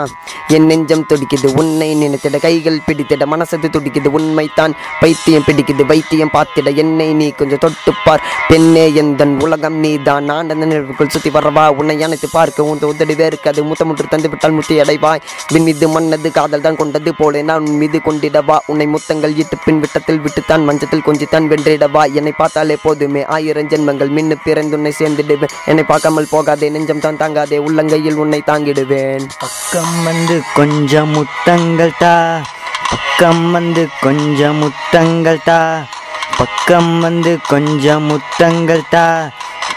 என் 0.56 0.68
நெஞ்சம் 0.72 1.06
துடிக்குது 1.12 1.50
உன்னை 1.62 1.90
நினைத்திட. 2.02 2.40
கைகள் 2.48 2.80
பிடித்திட 2.88 3.28
மனசது 3.34 3.70
துடிக்குது 3.76 4.12
உண்மைத்தான் 4.20 4.76
பைத்தியம் 5.02 5.48
பிடிக்குது 5.50 5.86
வைத்தியம் 5.92 6.34
பார்த்திட. 6.38 6.76
என்னை 6.84 7.10
நீ 7.22 7.30
கொஞ்சம் 7.42 7.64
தொட்டுப்பார் 7.66 8.26
பெண்ணே 8.50 8.86
எந்தன் 9.04 9.36
உலகம் 9.48 9.80
நீ 9.86 9.94
தான் 10.10 10.28
நான் 10.32 10.44
அந்த 10.46 10.58
நினைவுக்குள் 10.64 11.14
சுற்றி 11.18 11.30
வரவா? 11.38 11.68
உன்னை 11.80 11.98
அனைத்து 12.10 12.30
பார்க்க 12.38 12.70
உன் 12.72 12.84
உதடி 12.92 13.18
வேறுக்காது 13.22 13.68
முத்தமுற்று 13.70 14.12
தந்து 14.16 14.30
விட்டால் 14.34 14.58
முத்தி 14.60 14.82
அடைவாய் 14.86 15.24
விண்ணிது 15.54 15.88
மன்னது 15.96 16.32
காதல் 16.40 16.68
தான் 16.68 16.82
கொண்டது 16.84 17.14
போல. 17.22 17.42
நான் 17.54 17.68
உன் 17.68 17.78
மீது 17.78 18.02
கொண்டிடவா? 18.06 18.58
உன்னை 18.66 18.88
முத்தங்கள் 18.88 19.38
இட்டு 19.38 19.58
பின் 19.66 19.80
விட்டத்தில் 19.80 20.22
விட்டுத்தான் 20.22 20.64
மஞ்சத்தில் 20.64 21.04
கொஞ்சித்தான் 21.06 21.48
வென்றிடவா? 21.52 22.12
என்னை 22.12 22.32
பார்த்தாலே 22.32 22.78
போதுமே. 22.84 23.26
ஆயிரம் 23.26 23.68
ஜென்மங்கள் 23.68 24.12
மின்னு 24.16 24.36
பிறந்து 24.44 24.78
சேர்ந்துடுவேன். 24.78 25.48
என்னை 25.66 25.84
பார்க்காமல் 25.84 26.28
போகாதே 26.30 26.70
நெஞ்சம் 26.70 27.00
தான் 27.00 27.18
தாங்காதே 27.18 27.58
உள்ளங்கையில் 27.58 28.14
உன்னை 28.14 28.44
தாங்கிடுவேன். 28.46 29.28
பக்கம் 29.40 30.04
வந்து 30.04 30.42
கொஞ்சம் 30.54 31.10
முத்தங்கள் 31.10 31.94
தா. 32.00 32.42
பக்கம் 32.90 33.52
வந்து 33.52 33.88
கொஞ்சம் 34.02 34.58
முத்தங்கள் 34.58 35.44
தா. 35.44 35.86
பக்கம் 36.38 37.00
வந்து 37.00 37.40
கொஞ்சம் 37.48 38.04
முத்தங்கள் 38.04 38.84
தா. 38.90 39.30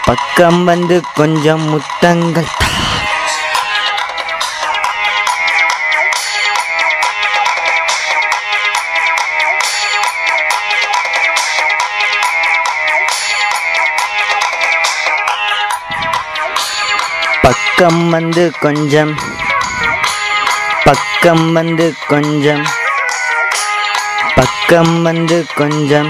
பக்கம் 0.05 0.65
வந்து 0.65 1.03
கொஞ்சம் 1.15 1.69
முத்தங்கள் 1.69 2.53
தா. 2.59 2.67
பக்கம் 17.79 18.11
வந்து 18.11 18.43
கொஞ்சம் 18.61 19.11
பக்கம் 20.85 21.53
வந்து 21.53 21.87
கொஞ்சம் 22.09 22.63
பக்கம் 24.35 25.03
வந்து 25.03 25.39
கொஞ்சம் 25.55 26.09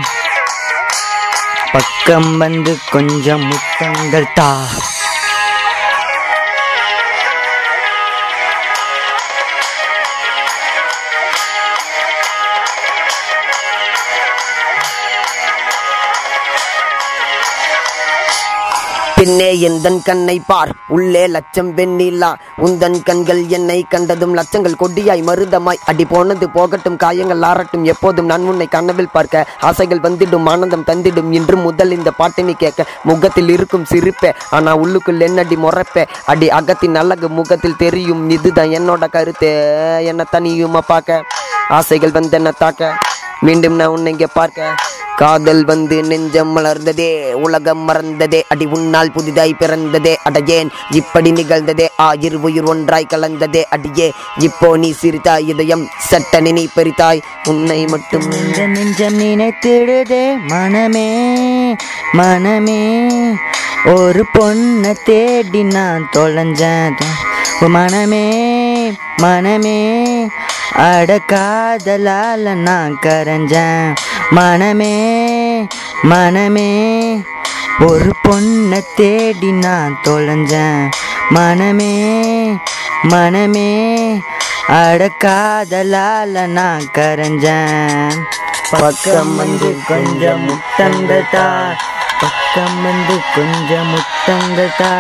பக்கம் 1.73 2.31
வந்து 2.37 2.75
கொஞ்சம் 2.91 3.45
முத்தங்கள் 3.49 4.29
தா. 4.35 4.49
பின்னே 19.19 19.49
எந்தன் 19.67 19.99
கண்ணை 20.07 20.35
பார்? 20.47 20.71
உள்ளே 20.89 21.23
லட்சம் 21.27 21.69
வெண்ணிலா. 21.77 22.29
உந்தன் 22.65 22.97
கண்கள் 23.03 23.41
என்னை 23.49 23.77
கண்டதும் 23.93 24.35
லட்சங்கள் 24.39 24.77
கொடியாய் 24.83 25.23
மருதமாய். 25.29 25.81
அடி 25.85 26.05
போனது 26.05 26.47
போகட்டும் 26.51 26.97
காயங்கள் 26.97 27.45
ஆறட்டும். 27.51 27.85
எப்போதும் 27.93 28.29
நான் 28.31 28.45
உன்னை 28.51 28.67
கனவில் 28.67 29.13
பார்க்க 29.13 29.47
ஆசைகள் 29.61 30.01
வந்திடும் 30.01 30.49
ஆனந்தம் 30.53 30.85
தந்திடும் 30.91 31.31
இன்று 31.39 31.57
முதல் 31.57 31.91
இந்த 31.91 32.13
பாட்டினை 32.19 32.57
கேட்க 32.65 32.87
முகத்தில் 33.03 33.49
இருக்கும் 33.49 33.89
சிரிப்பே. 33.93 34.33
ஆனா 34.51 34.75
உள்ளுக்குள் 34.75 35.21
என்னடி 35.21 35.57
முறைப்பே 35.57 36.05
அடி 36.25 36.49
அகத்தின் 36.51 36.95
அழகு 36.95 37.29
முகத்தில் 37.29 37.81
தெரியும். 37.85 38.31
இதுதான் 38.31 38.75
என்னோட 38.81 39.09
கருத்து 39.09 39.51
என்ன 40.05 40.27
தனியுமா 40.33 40.79
பார்க்க? 40.93 41.25
ஆசைகள் 41.69 42.17
வந்து 42.19 42.37
என்ன 42.37 42.51
தாக்க. 42.51 42.93
மீண்டும் 43.41 43.75
நான் 43.75 43.95
உன்னை 43.97 44.13
இங்கே 44.13 44.31
பார்க்க. 44.35 44.75
காதல் 45.17 45.65
வந்து 45.65 46.03
நெஞ்சம் 46.03 46.57
மலர்ந்ததே 46.57 47.33
உலகம் 47.33 47.89
மறந்ததே 47.89 48.43
அடி 48.49 48.65
உன்னால் 48.65 49.13
புதிதாய் 49.13 49.55
பிறந்ததே 49.61 50.17
அடையேன் 50.25 50.71
இப்படி 50.91 51.31
நிகழ்ந்ததே 51.31 51.87
ஆயிர் 51.97 52.35
உயிர் 52.35 52.65
ஒன்றாய் 52.65 53.07
கலந்ததே 53.15 53.63
அடியே 53.71 54.13
இப்போ 54.39 54.77
நீ 54.77 54.95
சிரித்தாய் 55.03 55.47
இதயம் 55.47 55.89
சட்டனி 56.11 56.53
நீ 56.53 56.69
பெரித்தாய் 56.77 57.23
உன்னை 57.45 57.87
மட்டும். 57.87 58.33
இந்த 58.33 58.67
நெஞ்சம் 58.67 59.19
நினைத்திடுதே 59.21 60.37
மனமே 60.47 61.09
மனமே. 62.13 62.81
ஒரு 63.85 64.25
பொண்ணை 64.39 64.93
தேடி 65.05 65.63
நான் 65.65 66.09
தொலைஞ்சேன். 66.17 66.95
மனமே 67.61 68.27
மனமே. 69.17 69.79
அட 70.73 71.19
காதலால 71.33 72.55
நான் 72.55 72.99
கரைஞ்சேன். 73.07 73.95
மனமே 74.31 74.95
மனமே 76.03 76.71
ஒரு 77.81 78.11
பொண்ணை 78.29 78.81
தேடி 78.97 79.53
நான் 79.53 80.01
தொலைஞ்சேன். 80.05 80.89
மனமே 81.31 81.93
மனமே 83.03 83.71
அட 84.69 85.11
காதலால 85.25 86.47
நான் 86.47 86.91
கரைஞ்சேன். 86.99 88.17
பக்கம் 88.71 89.37
வந்து 89.37 89.77
கொஞ்சம் 89.89 90.49
முட்டங்கட்டா 90.49 91.47
பக்கம் 92.21 92.83
வந்து 92.83 93.21
கொஞ்சம் 93.35 93.89
முட்டங்கட்டா 93.93 94.93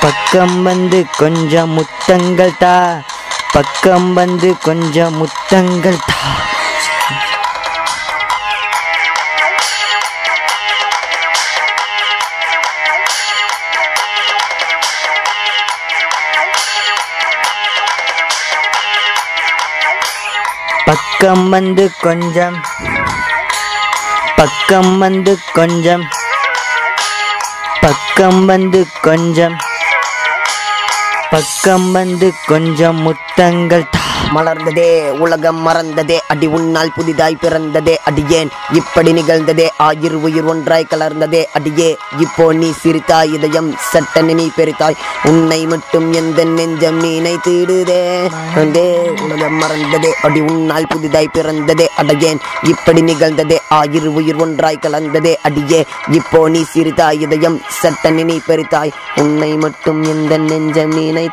பக்கம் 0.00 0.62
வந்து 0.62 1.06
கொஞ்சம் 1.16 1.78
முத்தங்கள்தா 1.78 2.76
பக்கம் 3.52 4.12
வந்து 4.14 4.48
கொஞ்சம் 4.58 5.14
முத்தங்கள் 5.16 5.98
தா. 6.06 6.18
பக்கம் 20.84 21.48
வந்து 21.48 21.90
கொஞ்சம் 22.00 22.56
பக்கம் 24.36 24.98
வந்து 24.98 25.38
கொஞ்சம் 25.52 26.04
பக்கம் 27.80 28.46
வந்து 28.46 28.86
கொஞ்சம். 29.02 29.56
பக்கம் 31.32 31.88
வந்து 31.92 32.28
கொஞ்சம் 32.46 32.98
முத்தங்கள் 33.02 33.84
மலர்ந்ததே 34.34 34.88
உலகம் 35.18 35.60
மறந்ததே 35.60 36.18
அடி 36.28 36.46
உன்னால் 36.46 36.92
புதிதாய் 36.94 37.38
பிறந்ததே 37.40 37.94
அடியேன் 38.04 38.50
இப்படி 38.74 39.12
நிகழ்ந்ததே? 39.12 39.66
ஆயிர் 39.78 40.16
உயிர் 40.16 40.44
ஒன்றாய் 40.44 40.88
கலர்ந்ததே 40.90 41.46
அடியே 41.54 41.88
இப்போ 42.20 42.52
நீ 42.52 42.70
சிரித்தாய் 42.82 43.32
இதயம் 43.32 43.70
சட்டனி 43.92 44.34
நீ 44.34 44.46
பெரித்தாய்? 44.56 44.98
உன்னை 45.24 45.66
மட்டும் 45.66 46.12
எந்த 46.12 46.44
நெஞ்சம் 46.50 46.98
நீனை 47.02 47.34
தீடுதே? 47.38 47.98
அந்தே 48.54 48.86
உலகம் 49.24 49.56
மறந்ததே 49.56 50.12
அடி 50.22 50.40
உன்னால் 50.50 50.86
புதிதாய் 50.86 51.32
பிறந்ததே 51.32 51.88
அடையேன் 51.96 52.40
இப்படி 52.62 53.02
நிகழ்ந்ததே? 53.02 53.58
ஆயிர் 53.70 54.08
உயிர் 54.12 54.36
ஒன்றாய் 54.36 54.82
கலந்ததே 54.82 55.34
அடியே 55.42 55.80
இப்போ 56.12 56.48
நீ 56.48 56.62
சிரித்தாய் 56.72 57.20
இதயம் 57.20 57.60
சட்டனி 57.82 58.24
நீ 58.24 58.38
பெரித்தாய்? 58.48 58.94
உன்னை 59.16 59.52
மட்டும் 59.56 60.02
எந்த 60.04 60.38
நெஞ்சம் 60.44 60.94
நீனை 60.96 61.26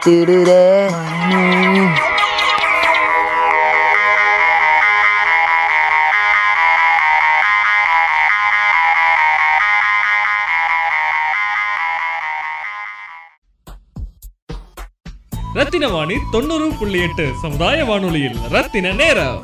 ரத்தினவாணி 15.88 16.16
தொண்ணூறு 16.32 16.72
புள்ளி 16.80 17.02
எட்டு 17.02 17.32
சமுதாய 17.42 17.86
வானொலியில் 17.86 18.38
ரத்தின 18.50 18.92
நேரம். 18.92 19.42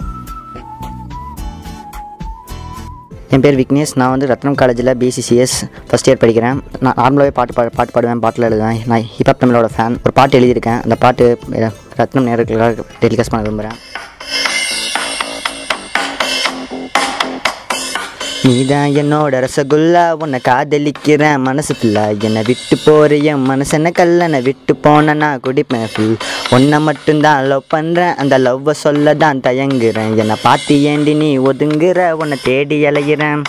என் 3.29 3.39
பேர் 3.39 3.59
விக்னேஷ். 3.59 3.93
நான் 3.95 4.09
வந்து 4.09 4.27
ரத்னம் 4.27 4.55
காலேஜில் 4.55 4.97
பிசிசிஎஸ் 4.97 5.57
ஃபஸ்ட் 5.89 6.09
இயர் 6.09 6.21
படிக்கிறேன். 6.23 6.61
நான் 6.79 6.93
நார்மலாகவே 6.93 7.27
பாட்டு 7.27 7.53
பா 7.53 7.69
பாட்டு 7.75 8.01
பாடுவேன் 8.01 8.19
பாட்டில் 8.25 8.43
எழுதுவேன். 8.43 8.81
நான் 8.85 9.01
ஹிப்ஹாப் 9.01 9.41
தமிழோட 9.41 9.69
ஃபேன் 9.77 9.95
ஒரு 10.03 10.13
பாட்டு 10.13 10.39
எழுதியிருக்கேன். 10.39 10.81
அந்த 10.83 10.95
பாட்டு 10.95 11.39
ரத்னம் 11.49 12.27
நேர்களுக்காக 12.27 12.83
டெலிகாஸ்ட் 13.01 13.33
பண்ண 13.33 13.49
விரும்புகிறேன். 13.49 13.77
நீதான் 18.45 18.95
என்னோட 19.01 19.39
ரசகுல்லா 19.43 20.01
உன்னை 20.23 20.39
காதலிக்கிறேன். 20.47 21.37
மனசு 21.47 21.73
ஃபுல்லா 21.77 22.03
என்னை 22.27 22.41
விட்டு 22.47 22.75
போற 22.85 23.15
என் 23.31 23.45
மனசு 23.49 23.73
என்ன 23.77 23.89
கல்லனை 23.99 24.39
விட்டு 24.47 24.73
போன 24.85 25.13
நான் 25.21 25.43
குடிப்பேன் 25.45 25.87
ஃபுல் 25.93 26.15
உன்னை 26.55 26.79
மட்டும்தான் 26.87 27.47
லவ் 27.51 27.71
பண்ணுறேன் 27.75 28.13
அந்த 28.21 28.37
லவ்வை 28.47 28.73
சொல்ல 28.85 29.13
தான் 29.23 29.43
தயங்குறேன். 29.47 30.11
என்னை 30.23 30.37
பார்த்து 30.41 30.81
ஏண்டி 30.91 31.13
நீ 31.23 31.29
ஒதுங்குற? 31.49 32.11
உன்னை 32.11 32.37
தேடி 32.43 32.79
அலைகிறேன் 32.91 33.43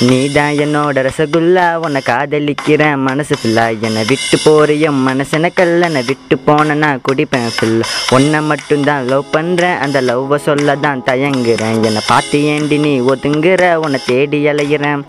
நீதான் 0.00 0.54
என்னோட 0.64 1.02
ரசகுல்லா 1.06 1.74
உன்னை 1.74 2.00
காதலிக்கிறேன். 2.08 2.96
மனசு 2.96 3.36
ஃபுல்லா 3.40 3.80
என்னை 3.80 4.02
விட்டு 4.08 4.36
போறியும். 4.44 4.98
மனசன 5.08 5.50
கல்லனை 5.58 6.04
விட்டு 6.06 6.36
போனேன்னா 6.46 6.98
குடிப்பேன் 7.08 7.48
ஃபுல்லா 7.56 7.86
உன்னை 8.10 8.40
மட்டும்தான் 8.40 9.06
லவ் 9.06 9.32
பண்ணுறேன் 9.32 9.78
அந்த 9.78 10.00
லவ்வை 10.02 10.36
சொல்ல 10.36 10.76
தான் 10.76 11.02
தயங்குறேன். 11.06 11.78
என்னை 11.82 12.02
பார்த்து 12.06 12.44
ஏண்டி 12.44 12.78
நீ 12.78 13.00
ஒதுங்குற? 13.00 13.74
உன்னை 13.74 14.00
தேடி 14.06 14.46
அலையிறேன். 14.46 15.02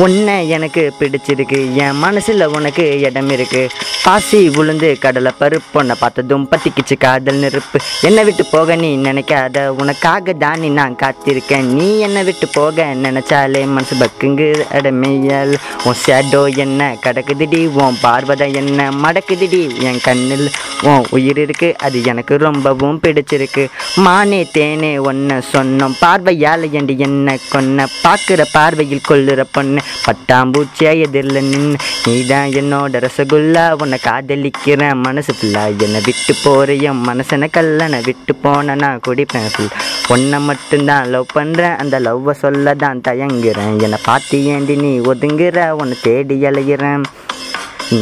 உன்னை 0.00 0.48
எனக்கு 0.48 0.82
பிடிச்சிருக்கு 1.00 1.58
என் 1.74 1.98
மனசில் 1.98 2.44
உனக்கு 2.46 3.00
இடம் 3.00 3.30
இருக்கு. 3.30 3.70
பாசி 4.04 4.48
உளுந்து 4.48 4.98
கடலை 4.98 5.32
பருப்பு 5.40 5.76
உன்னை 5.80 5.94
பார்த்ததும் 5.98 6.48
பத்திக்கிச்சு 6.50 6.96
காதல் 6.98 7.34
நெருப்பு. 7.34 7.78
என்னை 8.00 8.24
விட்டு 8.24 8.44
போக 8.44 8.76
நீ 8.76 8.96
நினைக்காத 8.96 9.66
உனக்காக 9.66 10.32
தானி 10.32 10.68
நான் 10.68 10.96
காத்திருக்கேன். 11.02 11.68
நீ 11.78 11.98
என்னை 11.98 12.22
விட்டு 12.22 12.48
போக 12.48 12.84
நினைச்சாலே 12.84 13.66
மனசு 13.66 13.96
பக்குங்கு 13.96 14.66
அடமையல். 14.72 15.54
உன் 15.84 16.00
ஷேடோ 16.06 16.56
என்ன 16.56 16.96
கடக்குதுடி 17.04 17.62
உன் 17.82 17.98
பார்வதை 18.00 18.52
என்ன 18.52 18.88
மடக்குதுடி 18.90 19.62
என் 19.78 20.02
கண்ணில் 20.02 20.50
உன் 20.82 21.06
உயிர் 21.10 21.38
இருக்கு. 21.38 21.74
அது 21.78 22.04
எனக்கு 22.04 22.36
ரொம்பவும் 22.36 23.00
பிடிச்சிருக்கு. 23.02 23.66
மானே 23.96 24.42
தேனே 24.58 24.94
ஒன்ன 25.10 25.40
சொன்னோம். 25.52 25.96
பார்வையால் 26.00 26.70
என்று 26.72 26.98
என்ன 26.98 27.38
கொன்ன? 27.50 27.86
பார்க்குற 28.04 28.42
பார்வையில் 28.52 29.06
கொள்ளுற 29.08 29.44
பொண்ணு. 29.50 29.80
பட்டாம்பூச்சியா 30.06 30.92
எதிரில் 31.06 31.40
நின்று 31.50 31.78
நீதான் 32.06 32.50
என்னோட 32.60 33.00
ரசகுல்லா 33.06 33.64
உன்னை 33.82 33.98
காதலிக்கிறேன். 34.08 34.96
மனசு 35.06 35.32
ஃபுல்லா 35.38 35.62
என்னை 35.86 36.00
விட்டு 36.08 36.34
போறியும் 36.44 37.00
மனசன 37.08 37.48
கல்லனை 37.56 38.00
விட்டு 38.08 38.34
போன 38.44 38.74
நான் 38.82 39.02
குடிப்பேன் 39.06 39.50
ஃபுல் 39.54 39.72
உன்னை 40.14 40.38
மட்டும்தான் 40.48 41.08
லவ் 41.14 41.34
பண்ணுறேன் 41.38 41.76
அந்த 41.82 41.96
லவ்வை 42.06 42.34
சொல்ல 42.44 42.74
தான் 42.84 43.02
தயங்குறேன். 43.08 43.74
என்னை 43.86 43.98
பார்த்து 44.08 44.44
ஏண்டி 44.54 44.76
நீ 44.84 44.92
ஒதுங்குற 45.12 45.68
உன்னை 45.80 45.96
தேடி 46.06 46.38
அலைகிறேன் 46.50 47.04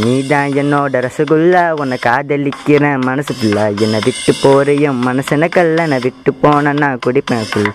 நீதான் 0.03 0.51
என்னோட 0.61 0.99
ரசகுல்லா 1.07 1.63
உன்னை 1.83 1.97
காதலிக்கிறேன். 2.09 3.01
மனசு 3.09 3.33
ஃபுல்லா 3.39 3.65
என்னை 3.85 4.01
விட்டு 4.07 4.33
போறியும் 4.43 5.01
மனசன 5.09 5.49
கல்லனை 5.57 5.99
விட்டு 6.07 6.33
போன 6.43 6.73
நான் 6.83 7.03
குடிப்பேன் 7.07 7.49
ஃபுல் 7.51 7.73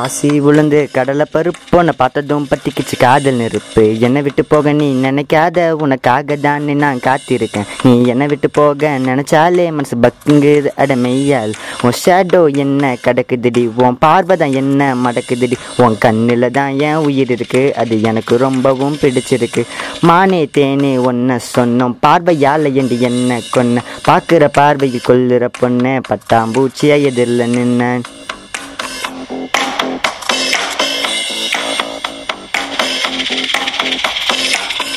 ஆசி 0.00 0.28
விழுந்து 0.40 0.88
கடலை 0.92 1.24
பருப்பு 1.32 1.76
உன்னை 1.78 1.92
பார்த்ததும் 1.96 2.46
பத்திக்கிச்சு 2.50 2.96
காதல் 2.98 3.34
நெருப்பு. 3.34 3.98
என்னை 3.98 4.22
விட்டு 4.22 4.44
போக 4.44 4.72
நீ 4.72 4.86
நினைக்காத 5.06 5.70
உனக்காக 5.84 6.36
தான் 6.36 6.64
நான் 6.82 7.02
காத்திருக்கேன். 7.06 7.66
நீ 7.82 7.92
என்னை 8.12 8.26
விட்டு 8.26 8.50
போக 8.50 8.90
நினைச்சாலே 9.08 9.66
மனசு 9.70 9.96
பக்குங்குது 10.04 10.70
அட 10.76 10.96
மெய்யால். 10.96 11.52
உன் 11.82 11.98
ஷேடோ 12.04 12.56
என்ன 12.64 12.96
கடக்குதுடி? 13.04 13.64
உன் 13.76 13.98
பார்வை 13.98 14.36
தான் 14.36 14.52
என்ன 14.52 14.94
மடக்குதுடி? 14.94 15.58
உன் 15.76 15.98
கண்ணில் 15.98 16.50
தான் 16.50 16.78
என் 16.78 17.02
உயிர் 17.08 17.30
இருக்கு. 17.30 17.74
அது 17.74 18.00
எனக்கு 18.00 18.36
ரொம்பவும் 18.36 18.98
பிடிச்சிருக்கு. 19.02 19.64
மானே 20.00 20.48
தேனே 20.58 20.94
ஒன்ன 21.10 21.38
சொன்னோம். 21.56 21.96
பார்வையால் 22.00 22.74
என்று 22.74 23.00
என்ன 23.00 23.40
கொன்ன? 23.50 23.84
பார்க்குற 24.08 24.48
பார்வையில் 24.52 25.06
கொள்ளுற 25.08 25.48
பொண்ணு 25.60 26.00
பட்டாம்பூச்சியா 26.10 27.02
எதிரில் 27.02 27.48
நின்னேன். 27.56 28.04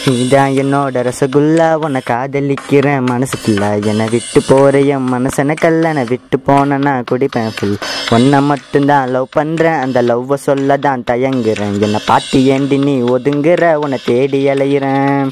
நீதான் 0.09 0.51
என்னோட 0.51 1.01
ரசகுல்லா 1.07 1.67
உன்னை 1.85 2.01
காதலிக்கிறேன். 2.09 3.05
மனசு 3.11 3.37
என்னை 3.91 4.05
விட்டு 4.11 4.39
போறையும் 4.49 5.05
மனசனை 5.13 5.55
கல்லனை 5.61 6.03
விட்டு 6.09 6.37
போனேன்னா 6.47 6.93
குடிப்பேன் 7.11 7.53
ஃபுல் 7.55 7.77
ஒன்னை 8.11 8.41
மட்டும்தான் 8.41 9.09
லவ் 9.09 9.27
பண்ணுறேன் 9.37 9.79
அந்த 9.79 10.01
லவ்வை 10.01 10.33
சொல்ல 10.33 10.77
தான் 10.77 11.03
தயங்குறேன். 11.11 11.79
என்னை 11.79 11.99
பார்த்து 12.05 12.45
ஏண்டி 12.45 12.77
நீ 12.77 13.01
ஒதுங்குற? 13.01 13.73
உன்னை 13.73 13.99
தேடி 14.05 14.47
அலையிறேன். 14.47 15.31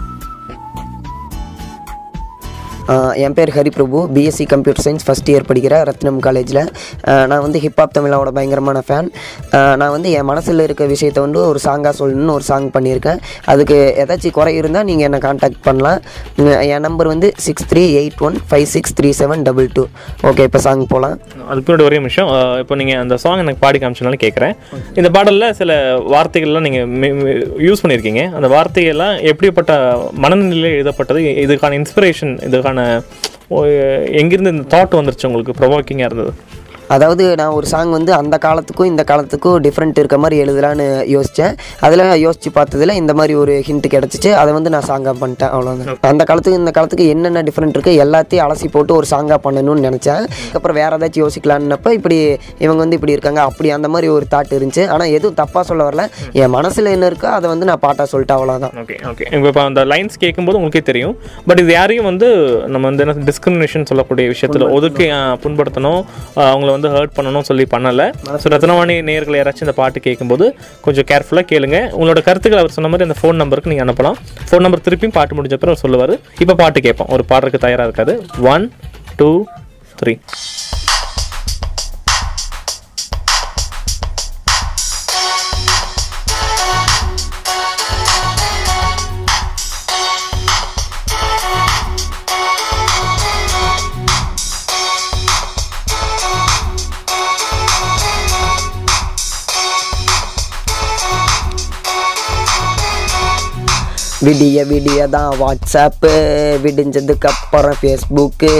என் 3.25 3.35
பேர் 3.37 3.51
Hariprabhu 3.57 3.99
BSc 4.15 4.45
computer 4.53 4.83
science 4.85 5.05
first 5.07 5.29
year 5.31 5.45
படிக்கிற 5.49 5.75
ரத்னம் 5.89 6.19
காலேஜில் 6.25 6.61
நான் 7.31 7.43
வந்து 7.45 7.59
ஹிப்ஹாப் 7.65 7.93
தமிழாவோட 7.97 8.31
பயங்கரமான 8.37 8.79
ஃபேன் 8.87 9.09
நான் 9.81 9.93
வந்து 9.95 10.09
என் 10.19 10.27
மனசில் 10.31 10.63
இருக்க 10.67 10.85
விஷயத்த 10.93 11.19
வந்து 11.25 11.39
ஒரு 11.51 11.61
சாங்காக 11.67 11.93
சொல்லணும்னு 12.01 12.35
ஒரு 12.37 12.45
சாங் 12.49 12.67
பண்ணியிருக்கேன். 12.75 13.19
அதுக்கு 13.53 13.77
ஏதாச்சும் 14.03 14.35
குறை 14.37 14.53
இருந்தால் 14.61 14.87
நீங்கள் 14.89 15.07
என்னை 15.09 15.19
காண்டாக்ட் 15.27 15.61
பண்ணலாம். 15.67 15.99
என் 16.75 16.85
நம்பர் 16.87 17.11
வந்து 17.13 17.29
six 17.45 17.67
three 17.71 17.83
eight 18.01 18.23
one 18.29 18.37
five 18.49 18.67
six 18.75 18.95
three 18.99 19.11
seven 19.21 19.45
double 19.49 19.69
two 19.77 19.85
okay 20.31 20.45
இப்போ 20.49 20.61
சாங் 20.67 20.85
போகலாம் 20.93 21.15
அதுக்கு 21.51 21.87
ஒரே 21.87 21.99
நிமிஷம். 22.01 22.29
இப்போ 22.63 22.75
நீங்கள் 22.81 23.01
அந்த 23.03 23.15
சாங் 23.25 23.43
எனக்கு 23.45 23.63
பாடி 23.65 23.79
காமிச்சனாலும் 23.83 24.23
கேட்குறேன் 24.25 24.55
இந்த 24.99 25.11
பாடலில் 25.17 25.47
சில 25.61 25.71
வார்த்தைகள்லாம் 26.15 26.67
நீங்கள் 26.67 27.55
யூஸ் 27.67 27.83
பண்ணியிருக்கீங்க. 27.83 28.23
அந்த 28.39 28.49
வார்த்தைகள்லாம் 28.55 29.15
எப்படிப்பட்ட 29.33 29.71
மனநிலையில் 30.25 30.75
எழுதப்பட்டது 30.77 31.21
இதுக்கான 31.45 31.77
இன்ஸ்பிரேஷன் 31.81 32.35
இதுக்கான 32.47 32.80
ஓ, 33.47 33.65
எங்கிருந்து 34.11 34.51
இந்த 34.51 34.77
தாட் 34.77 34.97
வந்துருச்சு 34.97 35.25
உங்களுக்கு? 35.25 35.55
ப்ரொவோக்கிங்காக 35.59 36.05
இருந்தது. 36.05 36.33
அதாவது 36.95 37.23
நான் 37.41 37.55
ஒரு 37.57 37.67
சாங் 37.73 37.91
வந்து 37.97 38.11
அந்த 38.19 38.35
காலத்துக்கும் 38.45 38.89
இந்த 38.91 39.03
காலத்துக்கும் 39.11 39.57
டிஃப்ரெண்ட் 39.65 39.99
இருக்க 40.01 40.17
மாதிரி 40.23 40.37
எழுதலான்னு 40.43 40.85
யோசித்தேன் 41.15 41.53
அதில் 41.85 42.03
யோசித்து 42.25 42.51
பார்த்ததுல 42.57 42.95
இந்த 43.01 43.13
மாதிரி 43.19 43.33
ஒரு 43.43 43.53
ஹிண்ட் 43.67 43.87
கிடச்சிச்சு. 43.95 44.31
அதை 44.41 44.51
வந்து 44.57 44.73
நான் 44.75 44.87
சாங்காக 44.91 45.15
பண்ணிட்டேன் 45.21 45.51
அவ்வளோதான் 45.55 46.09
அந்த 46.11 46.23
காலத்துக்கு 46.29 46.59
இந்த 46.61 46.73
காலத்துக்கு 46.77 47.05
என்னென்ன 47.15 47.43
டிஃப்ரெண்ட் 47.49 47.75
இருக்குது 47.77 48.01
எல்லாத்தையும் 48.05 48.45
அலசி 48.47 48.69
போட்டு 48.75 48.93
ஒரு 48.99 49.09
சாங்காக 49.13 49.39
பண்ணணும்னு 49.45 49.85
நினச்சேன். 49.87 50.23
அதுக்கப்புறம் 50.39 50.79
வேறு 50.81 50.97
ஏதாச்சும் 50.97 51.23
யோசிக்கலான்னப்ப 51.25 51.93
இப்படி 51.99 52.17
இவங்க 52.65 52.79
வந்து 52.83 52.97
இப்படி 52.99 53.15
இருக்காங்க 53.17 53.41
அப்படி 53.49 53.71
அந்த 53.77 53.89
மாதிரி 53.93 54.09
ஒரு 54.17 54.27
தாட் 54.33 54.53
இருந்துச்சு. 54.57 54.85
ஆனால் 54.95 55.13
எதுவும் 55.17 55.37
தப்பாக 55.41 55.63
சொல்ல 55.69 55.81
வரல. 55.89 56.05
என் 56.41 56.53
மனசில் 56.57 56.91
என்ன 56.95 57.05
இருக்கோ 57.11 57.29
அதை 57.37 57.47
வந்து 57.53 57.69
நான் 57.71 57.83
பாட்டாக 57.85 58.07
சொல்லிட்டேன் 58.13 58.37
அவ்வளோதான் 58.39 58.75
ஓகே 58.83 58.97
ஓகே 59.11 59.25
இப்போ 59.37 59.63
அந்த 59.69 59.83
லைன்ஸ் 59.93 60.21
கேட்கும்போது 60.25 60.59
உங்களுக்கே 60.61 60.83
தெரியும். 60.91 61.15
பட் 61.47 61.61
இது 61.63 61.71
யாரையும் 61.79 62.09
வந்து 62.11 62.29
நம்ம 62.73 62.83
வந்து 62.89 63.05
என்ன 63.05 63.25
டிஸ்கிரிமினேஷன் 63.31 63.89
சொல்லக்கூடிய 63.91 64.27
விஷயத்தில் 64.33 64.67
ஒதுக்கி 64.77 65.07
புண்படுத்தணும். 65.45 66.01
அவங்கள 66.49 66.69
வந்து 66.75 66.80
ஹர்ட் 66.95 67.13
பண்ணணும் 67.17 67.45
சொல்லி 67.49 67.65
பண்ணலை. 67.73 68.07
ஸோ 68.41 68.51
ரத்னவாணி 68.53 68.95
நேயர்கள் 69.09 69.37
யாராச்சும் 69.39 69.65
இந்த 69.67 69.75
பாட்டு 69.81 69.99
கேட்கும்போது 70.07 70.47
கொஞ்சம் 70.85 71.07
கேர்ஃபுல்லாக 71.11 71.47
கேளுங்க. 71.51 71.79
உங்களோட 71.99 72.21
கருத்துக்கள் 72.27 72.61
அவர் 72.63 72.75
சொன்ன 72.77 72.91
மாதிரி 72.93 73.07
அந்த 73.09 73.17
ஃபோன் 73.21 73.39
நம்பருக்கு 73.43 73.71
நீங்கள் 73.73 73.87
அனுப்பலாம். 73.87 74.17
ஃபோன் 74.49 74.65
நம்பர் 74.67 74.85
திருப்பியும் 74.87 75.15
பாட்டு 75.19 75.35
முடிஞ்ச 75.39 75.57
அப்புறம் 75.57 75.73
அவர் 75.75 75.83
சொல்லுவார். 75.85 76.15
இப்போ 76.43 76.55
பாட்டு 76.63 76.85
கேட்போம். 76.87 77.11
ஒரு 77.17 77.25
பாடுறதுக்கு 77.33 77.65
தயாராக 77.67 77.89
இருக்காது 77.89 78.15
ஒன் 78.53 78.65
டூ 79.21 79.31
த்ரீ 80.01 80.15
விடிய 104.21 104.63
விடிய 104.63 105.01
தான் 105.07 105.31
வாட்ஸ்அப்பு 105.39 106.11
விடிஞ்சதுக்கப்புறம் 106.63 107.77
ஃபேஸ்புக்கு 107.79 108.51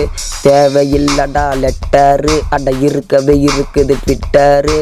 தேவையில்லடா 0.43 1.45
லெட்டரு 1.61 2.35
அட 2.49 2.71
இருக்கவே 2.87 3.35
இருக்குது 3.47 3.95
ட்விட்டரு 4.03 4.77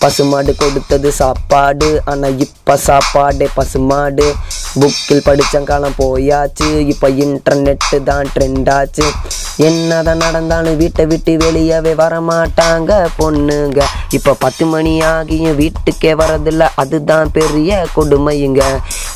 பசுமாடு 0.00 0.52
கொடுத்தது 0.56 1.10
சாப்பாடு 1.20 1.90
ஆனால் 2.04 2.40
இப்போ 2.46 2.76
சாப்பாடே 2.86 3.48
பசுமாடு. 3.56 4.26
புக்கில் 4.74 5.24
படித்த 5.24 5.60
காலம் 5.64 5.98
போயாச்சு 5.98 6.68
இப்போ 6.92 7.08
இன்டர்நெட்டு 7.24 7.98
தான் 8.02 8.30
ட்ரெண்டாச்சு 8.34 9.06
என்னதான் 9.56 10.22
நடந்தாலும் 10.24 10.76
வீட்டை 10.76 11.04
விட்டு 11.06 11.32
வெளியவே 11.42 11.92
வரமாட்டாங்க 12.00 12.92
பொண்ணுங்க. 13.18 13.80
இப்போ 14.16 14.32
பத்து 14.44 14.64
மணி 14.66 14.92
ஆகியும் 15.02 15.58
வீட்டுக்கே 15.60 16.12
வரதில்ல. 16.20 16.64
அதுதான் 16.82 17.30
பெரிய 17.30 17.86
கொடுமையுங்க 17.96 18.62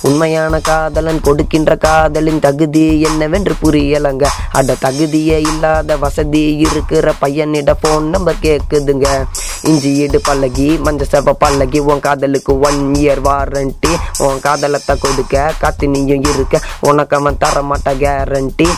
உண்மையான 0.08 0.60
காதலன் 0.68 1.20
கொடுக்கின்ற 1.20 1.76
காதலின் 1.76 2.38
தகுதி 2.38 3.00
என்னவென்று 3.00 3.54
புரியலங்க. 3.62 4.24
அட 4.52 4.76
தகுதியே 4.84 5.38
இல்லாத 5.50 5.96
வசதி 5.96 6.56
இருக்கிற 6.66 7.14
பையனிட 7.20 7.74
போன் 7.80 8.08
நம்பர் 8.14 8.42
கேட்குதுங்க 8.46 9.08
இஞ்சி 9.70 9.90
இடு 10.04 10.20
பல்லகி 10.28 10.68
மஞ்ச 10.86 11.04
செவ 11.12 11.34
பல்லகி 11.44 11.78
உன் 11.78 12.04
காதலுக்கு 12.06 12.60
ஒன் 12.60 12.94
இயர் 12.94 13.22
வாரண்டி 13.26 13.92
உன் 14.18 14.40
காதலத்தை 14.40 14.96
கொடுக்க 14.98 15.52
காத்து 15.58 15.88
நீயும் 15.88 16.24
இருக்க. 16.34 16.60
உனக்கு 16.80 17.16
அவன் 17.16 17.38
தர 17.38 17.62
கேரண்டி 18.04 18.68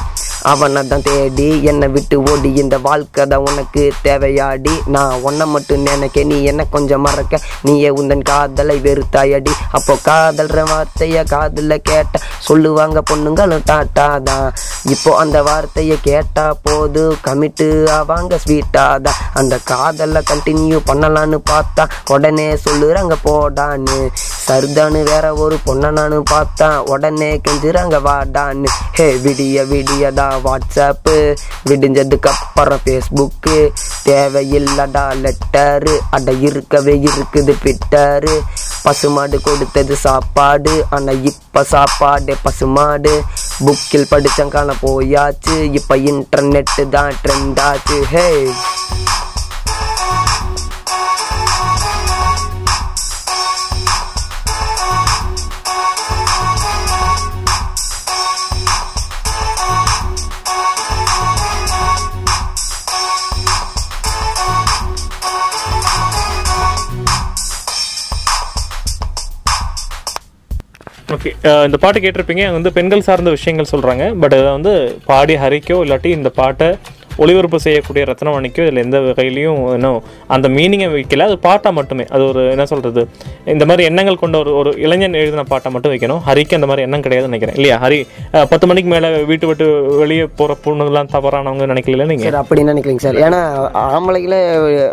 அவனை 0.43 0.83
தான் 0.89 1.03
தேடி 1.03 1.65
என்னை 1.65 1.89
விட்டு 1.89 2.17
ஓடி. 2.31 2.55
இந்த 2.55 2.79
வாழ்க்கை 2.79 3.27
தான் 3.27 3.47
உனக்கு 3.51 3.93
தேவையாடி. 4.03 4.75
நான் 4.87 5.23
உன்னை 5.23 5.47
மட்டும் 5.47 5.83
நினைக்க 5.83 6.25
நீ 6.25 6.43
என்ன 6.43 6.65
கொஞ்சம் 6.65 7.01
மறக்க. 7.01 7.41
நீயே 7.63 7.91
உந்தன் 7.91 8.23
காதலை 8.23 8.77
வெறுத்தாயடி. 8.87 9.53
அப்போ 9.79 9.97
காதல்ற 10.09 10.65
வார்த்தைய 10.71 11.25
காதில் 11.25 11.77
கேட்ட 11.91 12.19
சொல்லுவாங்க 12.49 13.03
பொண்ணுங்களும் 13.11 13.67
டாட்டா 13.71 14.09
தான். 14.29 14.49
இப்போ 14.95 15.17
அந்த 15.17 15.43
வார்த்தையை 15.43 15.97
கேட்டா 16.01 16.47
போது 16.63 17.17
கமிட்டு 17.27 17.69
ஆவாங்க 17.99 18.39
ஸ்வீட்டா 18.45 19.01
தான். 19.07 19.19
அந்த 19.35 19.59
காதலை 19.65 20.23
கண்டினியூ 20.31 20.81
பண்ணலான்னு 20.91 21.39
பார்த்தா 21.53 21.87
உடனே 22.15 22.49
சொல்லுறாங்க 22.67 23.17
போடான்னு. 23.27 23.99
சர்தான்னு 24.47 25.03
வேற 25.03 25.35
ஒரு 25.35 25.57
பொண்ணை 25.67 25.89
பார்த்தா 26.33 26.69
உடனே 26.93 27.41
கெஞ்சுறாங்க 27.47 27.97
வாடான்னு. 28.09 28.69
ஹே 28.99 29.07
விடிய 29.25 29.65
விடியதா 29.73 30.30
வாட்ஸ்அப்பு 30.47 31.17
விடிஞ்சதுக்கப்புறம் 31.69 32.83
ஃபேஸ்புக்கு 32.85 33.59
தேவையில்லடா 34.05 35.05
லெட்டரு 35.25 35.95
அட 36.11 36.33
இருக்கவே 36.49 36.95
இருக்குது 37.09 37.55
பிட்டரு 37.65 38.35
பசுமாடு 38.85 39.39
கொடுத்தது 39.43 39.97
சாப்பாடு 39.97 40.75
ஆனால் 40.91 41.25
இப்போ 41.31 41.63
சாப்பாடு 41.75 42.35
பசுமாடு. 42.45 43.15
புக்கில் 43.65 44.11
படித்தங்கான 44.11 44.75
போயாச்சு 44.83 45.57
இப்போ 45.79 45.97
இன்டர்நெட்டு 46.11 46.85
தான் 46.89 47.13
ட்ரெண்ட் 47.25 47.61
ஆச்சு. 47.61 47.99
ஹே 48.13 48.27
ஓகே 71.21 71.33
uh, 71.49 71.63
இந்த 71.67 71.79
பாட்டு 71.81 71.99
கேட்டிருப்பீங்க 72.01 72.45
வந்து 72.53 72.71
பெண்கள் 72.73 73.05
சார்ந்த 73.07 73.31
விஷயங்கள் 73.35 73.69
சொல்கிறாங்க 73.71 74.05
பட் 74.21 74.35
அதை 74.37 74.47
வந்து 74.49 74.73
பாடி 75.05 75.35
ஹரிக்கோ 75.35 75.77
இல்லாட்டி 75.85 76.11
இந்த 76.11 76.31
பாட்டை 76.37 76.69
ஒளிபரப்பு 77.25 77.59
செய்யக்கூடிய 77.67 78.03
ரத்னவாணிக்கோ 78.11 78.65
இதில் 78.67 78.83
எந்த 78.85 78.99
வகையிலையும் 79.07 79.61
இன்னும் 79.77 79.99
அந்த 80.35 80.47
மீனிங்கை 80.57 80.89
வைக்கல. 80.97 81.27
அது 81.31 81.37
பாட்டா 81.47 81.71
மட்டுமே. 81.79 82.05
அது 82.15 82.23
ஒரு 82.31 82.43
என்ன 82.55 82.67
சொல்றது? 82.73 83.03
இந்த 83.55 83.65
மாதிரி 83.71 83.83
எண்ணங்கள் 83.91 84.21
கொண்ட 84.23 84.37
ஒரு 84.43 84.53
ஒரு 84.61 84.73
இளைஞன் 84.85 85.19
எழுதின 85.23 85.45
பாட்டை 85.53 85.71
மட்டும் 85.75 85.93
வைக்கணும். 85.95 86.23
ஹரிக்கு 86.29 86.59
அந்த 86.59 86.69
மாதிரி 86.71 86.85
எண்ணம் 86.87 87.05
கிடையாதுன்னு 87.07 87.33
நினைக்கிறேன். 87.33 87.57
இல்லையா? 87.61 87.79
ஹரி 87.85 88.01
பத்து 88.53 88.67
மணிக்கு 88.71 88.91
மேலே 88.95 89.11
வீட்டு 89.31 89.49
விட்டு 89.51 89.67
வெளியே 90.03 90.25
போகிற 90.41 90.57
பொண்ணுங்களாம் 90.67 91.13
தவறானவங்க 91.17 91.67
நினைக்கல 91.73 92.07
நீங்க? 92.13 92.27
சார் 92.27 92.41
அப்படி 92.43 92.65
நினைக்கலைங்க 92.71 93.05
சார். 93.07 93.21
ஏன்னா 93.27 93.41
ஆம்பளைங்களே 93.97 94.41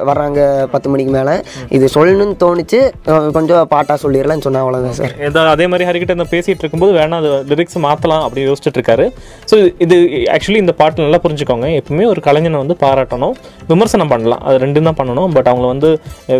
வர்றாங்க 0.09 0.39
பத்து 0.73 0.87
மணிக்கு 0.93 1.13
மேலே. 1.17 1.35
இது 1.77 1.85
சொல்லணும்னு 1.97 2.37
தோணுச்சு. 2.43 2.81
கொஞ்சம் 3.37 3.67
பாட்டாக 3.73 3.97
சொல்லிடலாம்னு 4.03 4.45
சொன்னா 4.47 4.61
அவ்வளோதான் 4.63 4.97
சார். 4.99 5.15
ஏதோ 5.29 5.45
அதே 5.55 5.67
மாதிரி 5.71 5.87
ஹரிக்கிட்ட 5.89 6.17
இந்த 6.17 6.27
பேசிட்டு 6.35 6.63
இருக்கும்போது 6.63 6.93
வேணா 6.99 7.19
அது 7.21 7.31
லிரிக்ஸ் 7.51 7.77
மாத்தலாம் 7.87 8.23
அப்படின்னு 8.25 8.49
யோசிச்சுட்டு 8.51 8.79
இருக்காரு. 8.79 9.07
ஸோ 9.51 9.57
இது 9.85 9.97
ஆக்சுவலி 10.35 10.61
இந்த 10.65 10.75
பாட்டு 10.81 11.05
நல்லா 11.05 11.21
புரிஞ்சுக்கோங்க. 11.25 11.69
எப்பவுமே 11.81 12.05
ஒரு 12.13 12.16
கலைஞனை 12.27 12.59
வந்து 12.63 12.77
பாராட்டணும். 12.85 13.35
விமர்சனம் 13.71 14.11
பண்ணலாம். 14.13 14.43
அது 14.47 14.57
ரெண்டும் 14.65 14.87
தான் 14.89 14.99
பண்ணணும். 15.01 15.29
பட் 15.37 15.49
அவங்கள 15.51 15.67
வந்து 15.73 15.91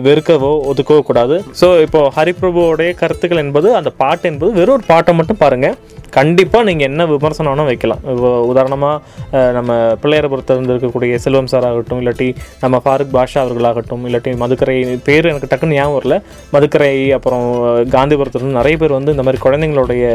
வெறுக்கவோ 0.07 0.53
ஒதுக்கவோ 0.71 1.03
கூடாது. 1.09 1.37
ஸோ 1.61 1.69
இப்போ 1.85 2.01
ஹரிபிரபுவோடைய 2.17 2.91
கருத்துக்கள் 3.03 3.43
என்பது 3.45 3.69
அந்த 3.81 3.91
பாட்டு 4.01 4.25
என்பது 4.31 4.51
வெறும் 4.59 4.75
ஒரு 4.77 4.85
பாட்டை 4.93 5.13
மட்டும் 5.19 5.41
பாருங்க. 5.43 5.69
கண்டிப்பாக 6.17 6.65
நீங்கள் 6.67 6.87
என்ன 6.89 7.01
விமர்சனம் 7.11 7.51
வேணால் 7.51 7.67
வைக்கலாம். 7.69 8.01
இப்போ 8.11 8.29
உதாரணமாக 8.51 9.49
நம்ம 9.57 9.71
பிள்ளையரபுரத்தில் 10.01 10.69
இருக்கக்கூடிய 10.73 11.15
செல்வம் 11.23 11.49
சார் 11.51 11.65
ஆகட்டும் 11.69 11.99
இல்லாட்டி 12.01 12.27
நம்ம 12.61 12.75
ஃபாரூக் 12.83 13.11
பாஷா 13.15 13.39
அவர்களாகட்டும் 13.45 14.03
இல்லாட்டி 14.07 14.31
மதுக்கரை 14.43 14.75
பேர் 15.07 15.29
எனக்கு 15.31 15.49
டக்குன்னு 15.51 15.77
ஞாபகம் 15.77 15.97
வரல. 15.97 16.15
மதுக்கரை 16.53 16.89
அப்புறம் 17.17 17.45
காந்திபுரத்துலேருந்து 17.95 18.59
நிறைய 18.59 18.77
பேர் 18.83 18.95
வந்து 18.97 19.13
இந்த 19.15 19.25
மாதிரி 19.27 19.41
குழந்தைங்களுடைய 19.45 20.05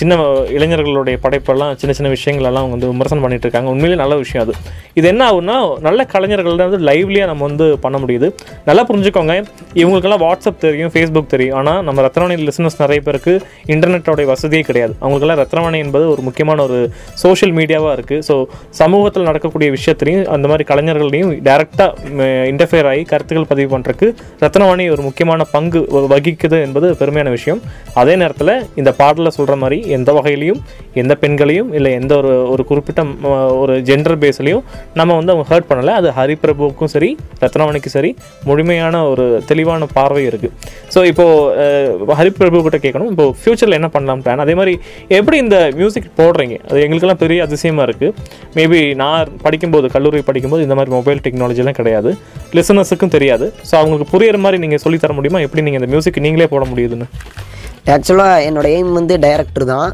சின்ன 0.00 0.18
இளைஞர்களுடைய 0.58 1.18
படைப்பெல்லாம் 1.24 1.74
சின்ன 1.82 1.94
சின்ன 1.98 2.12
விஷயங்களெல்லாம் 2.16 2.64
அவங்க 2.64 2.76
வந்து 2.76 2.92
விமர்சனம் 2.92 3.24
பண்ணிட்டு 3.26 3.46
இருக்காங்க. 3.48 3.74
உண்மையிலேயே 3.74 4.00
நல்ல 4.04 4.16
விஷயம் 4.24 4.44
அது. 4.46 4.54
இது 4.98 5.06
என்ன 5.12 5.22
ஆகுன்னா 5.30 5.56
நல்ல 5.86 6.00
கலைஞர்கள் 6.14 6.58
வந்து 6.64 6.80
லைவ்லியாக 6.88 7.28
நம்ம 7.30 7.44
வந்து 7.48 7.66
பண்ண 7.84 7.96
முடியுது. 8.02 8.28
நல்லா 8.68 8.82
புரிஞ்சுக்கோங்க. 8.90 9.34
இவங்களுக்கெல்லாம் 9.80 10.22
வாட்ஸ்அப் 10.26 10.60
தெரியும் 10.66 10.92
ஃபேஸ்புக் 10.94 11.30
தெரியும். 11.34 11.56
ஆனால் 11.60 11.80
நம்ம 11.88 12.02
ரத்னவாணி 12.06 12.36
லிசனர்ஸ் 12.48 12.78
நிறைய 12.84 13.00
பேருக்கு 13.06 13.34
இன்டர்நெட்டோடைய 13.74 14.26
வசதியே 14.32 14.62
கிடையாது. 14.68 14.94
அவங்களுக்கெல்லாம் 15.02 15.40
ரத்னவாணி 15.42 15.78
என்பது 15.86 16.04
ஒரு 16.14 16.22
முக்கியமான 16.28 16.62
ஒரு 16.68 16.78
சோஷியல் 17.22 17.54
மீடியாவாக 17.58 17.94
இருக்குது 17.98 18.24
ஸோ 18.28 18.36
சமூகத்தில் 18.80 19.28
நடக்கக்கூடிய 19.30 19.70
விஷயத்திலையும் 19.76 20.24
அந்த 20.36 20.46
மாதிரி 20.52 20.66
கலைஞர்களையும் 20.72 21.32
டேரெக்டாக 21.48 22.28
இன்டர்ஃபியர் 22.52 22.88
ஆகி 22.92 23.02
கருத்துக்கள் 23.12 23.50
பதிவு 23.52 23.70
பண்ணுறதுக்கு 23.74 24.08
ரத்னவாணி 24.44 24.86
ஒரு 24.94 25.02
முக்கியமான 25.08 25.44
பங்கு 25.56 25.82
வகிக்குது 26.14 26.58
என்பது 26.66 26.86
பெருமையான 27.02 27.30
விஷயம். 27.36 27.60
அதே 28.00 28.14
நேரத்தில் 28.22 28.54
இந்த 28.80 28.90
பாடலில் 29.00 29.36
சொல்கிற 29.38 29.54
மாதிரி 29.64 29.78
எந்த 29.96 30.10
வகையிலையும் 30.18 30.60
எந்த 31.02 31.12
பெண்களையும் 31.22 31.70
இல்லை 31.78 31.92
எந்த 32.00 32.12
ஒரு 32.20 32.32
ஒரு 32.54 32.62
குறிப்பிட்ட 32.70 33.02
ஒரு 33.62 33.74
ஜெண்டர் 33.88 34.18
பேஸ்லையும் 34.22 34.64
நம்ம 34.98 35.10
வந்து 35.18 35.32
அவங்க 35.34 35.46
ஹர்ட் 35.52 35.68
பண்ணலை. 35.70 35.92
அது 36.00 36.08
ஹரிபிரபுவுக்கும் 36.18 36.92
சரி 36.94 37.10
ரத்னாவணிக்கும் 37.42 37.94
சரி 37.96 38.10
முழுமையான 38.48 39.02
ஒரு 39.12 39.26
தெளிவான 39.50 39.88
பார்வை 39.96 40.22
இருக்குது 40.30 40.52
ஸோ 40.94 41.02
இப்போது 41.10 42.14
ஹரிபிரபு 42.20 42.62
கிட்ட 42.66 42.80
கேட்கணும். 42.86 43.10
இப்போ 43.12 43.26
ஃப்யூச்சரில் 43.40 43.78
என்ன 43.80 43.90
பண்ணலாம் 43.96 44.22
பிளான் 44.24 44.44
அதே 44.46 44.56
மாதிரி 44.60 44.74
எப்படி 45.18 45.38
இந்த 45.44 45.58
மியூசிக் 45.80 46.08
போடுறீங்க? 46.20 46.56
அது 46.70 46.78
எங்களுக்கெல்லாம் 46.84 47.22
பெரிய 47.24 47.40
அதிசயமாக 47.46 47.86
இருக்குது 47.88 48.14
மேபி 48.58 48.80
நான் 49.02 49.32
படிக்கும்போது 49.46 49.88
கல்லூரி 49.96 50.22
படிக்கும்போது 50.30 50.66
இந்த 50.68 50.76
மாதிரி 50.80 50.92
மொபைல் 50.98 51.22
டெக்னாலஜிலாம் 51.26 51.78
கிடையாது. 51.80 52.12
லிசனர்ஸுக்கும் 52.58 53.14
தெரியாது. 53.16 53.48
ஸோ 53.70 53.74
அவங்களுக்கு 53.80 54.12
புரியுற 54.14 54.38
மாதிரி 54.46 54.60
நீங்கள் 54.66 54.82
சொல்லித் 54.86 55.04
தர 55.06 55.14
முடியுமா? 55.18 55.40
எப்படி 55.48 55.64
நீங்கள் 55.68 55.82
இந்த 55.82 55.90
மியூசிக் 55.94 56.24
நீங்களே 56.26 56.48
போட 56.54 56.64
முடியுதுன்னு? 56.72 57.08
ஆக்சுவலாக 57.92 58.44
என்னோட 58.48 58.66
எய்ம் 58.76 58.92
வந்து 58.98 59.14
டைரக்டர் 59.24 59.66
தான். 59.72 59.88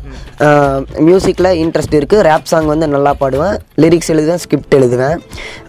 மியூசிக்கில் 1.07 1.49
இன்ட்ரெஸ்ட் 1.63 1.95
இருக்குது 1.99 2.25
ரேப் 2.29 2.47
சாங் 2.51 2.69
வந்து 2.73 2.87
நல்லா 2.95 3.13
பாடுவேன். 3.23 3.57
லிரிக்ஸ் 3.83 4.11
எழுதுவேன் 4.15 4.41
ஸ்கிரிப்ட் 4.45 4.77
எழுதுவேன். 4.79 5.17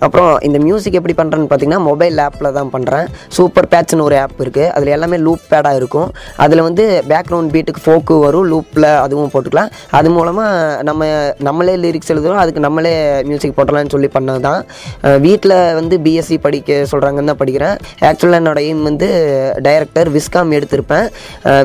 அப்புறம் 0.05 0.31
இந்த 0.47 0.57
மியூசிக் 0.65 0.97
எப்படி 0.99 1.15
பண்ணுறேன்னு 1.19 1.49
பார்த்தீங்கன்னா 1.51 1.81
மொபைல் 1.89 2.19
ஆப்பில் 2.25 2.49
தான் 2.57 2.71
பண்ணுறேன் 2.75 3.07
சூப்பர் 3.37 3.67
பேட்ச்னு 3.73 4.05
ஒரு 4.07 4.17
ஆப் 4.23 4.39
இருக்குது 4.45 4.69
அதில் 4.75 4.93
எல்லாமே 4.97 5.17
லூப் 5.25 5.43
பேடாக 5.51 5.79
இருக்கும். 5.79 6.09
அதில் 6.45 6.63
வந்து 6.67 6.85
பேக்ரவுண்ட் 7.11 7.51
பீட்டுக்கு 7.55 7.83
ஃபோக்கு 7.85 8.17
வரும். 8.25 8.47
லூப்பில் 8.51 8.89
அதுவும் 9.05 9.31
போட்டுக்கலாம். 9.33 9.71
அது 9.99 10.09
மூலமாக 10.17 10.83
நம்ம 10.89 11.09
நம்மளே 11.49 11.75
லிரிக்ஸ் 11.85 12.13
எழுதுவோம் 12.15 12.41
அதுக்கு 12.43 12.65
நம்மளே 12.67 12.93
மியூசிக் 13.31 13.57
போட்டலாம்னு 13.59 13.93
சொல்லி 13.95 14.11
பண்ணது 14.17 14.41
தான் 14.47 14.61
வீட்டில் 15.25 15.57
வந்து 15.79 15.97
பிஎஸ்சி 16.05 16.37
படிக்க 16.45 16.79
சொல்கிறாங்கன்னு 16.93 17.31
தான் 17.31 17.41
படிக்கிறேன். 17.43 17.75
ஆக்சுவலாக 18.09 18.41
என்னோட 18.43 18.59
எய்ம் 18.69 18.87
வந்து 18.89 19.09
டைரக்டர் 19.67 20.09
விஸ்காம் 20.17 20.55
எடுத்திருப்பேன். 20.59 21.07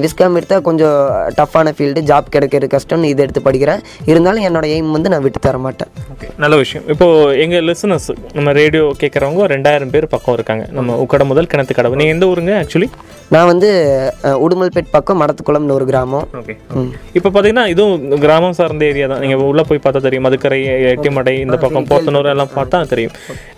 விஸ்காம் 0.05 0.37
எடுத்தால் 0.46 0.66
கொஞ்சம் 0.68 0.98
டஃப்பான 1.38 1.70
ஃபீல்டு 1.76 2.00
ஜாப் 2.11 2.32
கிடைக்கிறது 2.35 2.66
கஷ்டம்னு 2.74 3.11
இது 3.12 3.22
எடுத்து 3.24 3.40
படிக்கிறேன். 3.46 3.80
இருந்தாலும் 4.11 4.44
என்னோட 4.48 4.66
எய்ம் 4.74 4.92
வந்து 4.96 5.11
நான் 5.12 5.24
விட்டு 5.26 5.40
தர 5.46 5.59
மாட்டேன். 5.66 5.90
ஓகே 6.12 6.28
நல்ல 6.42 6.54
விஷயம். 6.62 6.85
இப்போது 6.92 7.38
எங்கள் 7.44 7.64
லிசனர்ஸ் 7.68 8.11
நம்ம 8.37 8.52
ரேடியோ 8.61 8.85
கேட்குறவங்க 9.02 9.48
ரெண்டாயிரம் 9.54 9.92
பேர் 9.94 10.12
பக்கம் 10.14 10.37
இருக்காங்க. 10.38 10.66
நம்ம 10.78 10.98
உக்கடை 11.04 11.26
முதல் 11.32 11.50
கிணத்து 11.52 11.76
கடவு 11.78 11.98
நீங்கள் 12.00 12.16
எந்த 12.16 12.26
ஊருங்க 12.32 12.54
ஆக்சுவலி 12.62 12.90
நான் 13.34 13.48
வந்து 13.50 13.68
உடுமல்பேட் 14.46 14.90
பக்கம் 14.96 15.18
மடத்துக்குளம்னு 15.20 15.74
ஒரு 15.76 15.86
கிராமம். 15.90 16.26
ஓகே. 16.40 16.54
இப்போ 17.18 17.28
பார்த்தீங்கன்னா 17.28 17.64
இதுவும் 17.72 18.02
கிராமம் 18.24 18.54
சார்ந்த 18.58 18.84
ஏரியா 18.90 19.06
தான். 19.12 19.22
நீங்கள் 19.24 19.40
உள்ளே 19.50 19.62
போய் 19.68 19.80
பார்த்தா 19.84 20.00
தெரியும். 20.04 20.24
மதுக்கரை 20.26 20.58
எட்டிமடை 20.92 21.34
இந்த 21.44 21.56
பக்கம் 21.64 21.88
போத்தனூர் 21.90 22.28
எல்லாம் 22.32 22.52
பார்த்தா 22.58 22.80
தெரியும். 22.92 23.14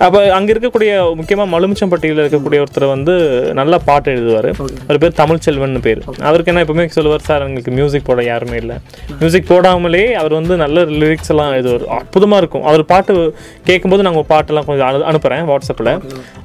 அப்போ 0.07 0.21
அங்கே 0.37 0.53
இருக்கக்கூடிய 0.55 0.93
முக்கியமாக 1.19 1.49
மலுமிச்சம்பட்டியில் 1.55 2.23
இருக்கக்கூடிய 2.25 2.61
ஒருத்தர் 2.65 2.87
வந்து 2.95 3.15
நல்லா 3.61 3.79
பாட்டு 3.89 4.15
எழுதுவார். 4.15 4.49
ஒரு 4.89 4.99
பேர் 5.03 5.19
தமிழ்ச்செல்வன் 5.21 5.77
பேர். 5.89 6.01
அவருக்கு 6.29 6.53
என்ன 6.53 6.63
எப்பவுமே 6.67 6.87
சொல்லுவார் 6.97 7.27
சார் 7.29 7.45
எங்களுக்கு 7.49 7.75
மியூசிக் 7.79 8.09
போட 8.09 8.25
யாருமே 8.31 8.57
இல்லை. 8.63 8.79
மியூசிக் 9.21 9.49
போடாமலே 9.53 10.03
அவர் 10.23 10.37
வந்து 10.39 10.57
நல்ல 10.65 10.87
லிரிக்ஸ் 11.03 11.33
எல்லாம் 11.35 11.53
எழுதுவார். 11.59 11.87
அற்புதமாக 11.99 12.41
இருக்கும். 12.45 12.65
அவர் 12.71 12.85
பாட்டு 12.95 13.13
கேட்கும்போது 13.69 14.09
நாங்கள் 14.09 14.29
பாட்டெல்லாம் 14.33 14.69
கொஞ்சம் 14.71 14.89
அனு 14.91 15.07
அனுப்புகிறேன் 15.13 15.47
வாட்ஸ்அப்பில். 15.53 15.93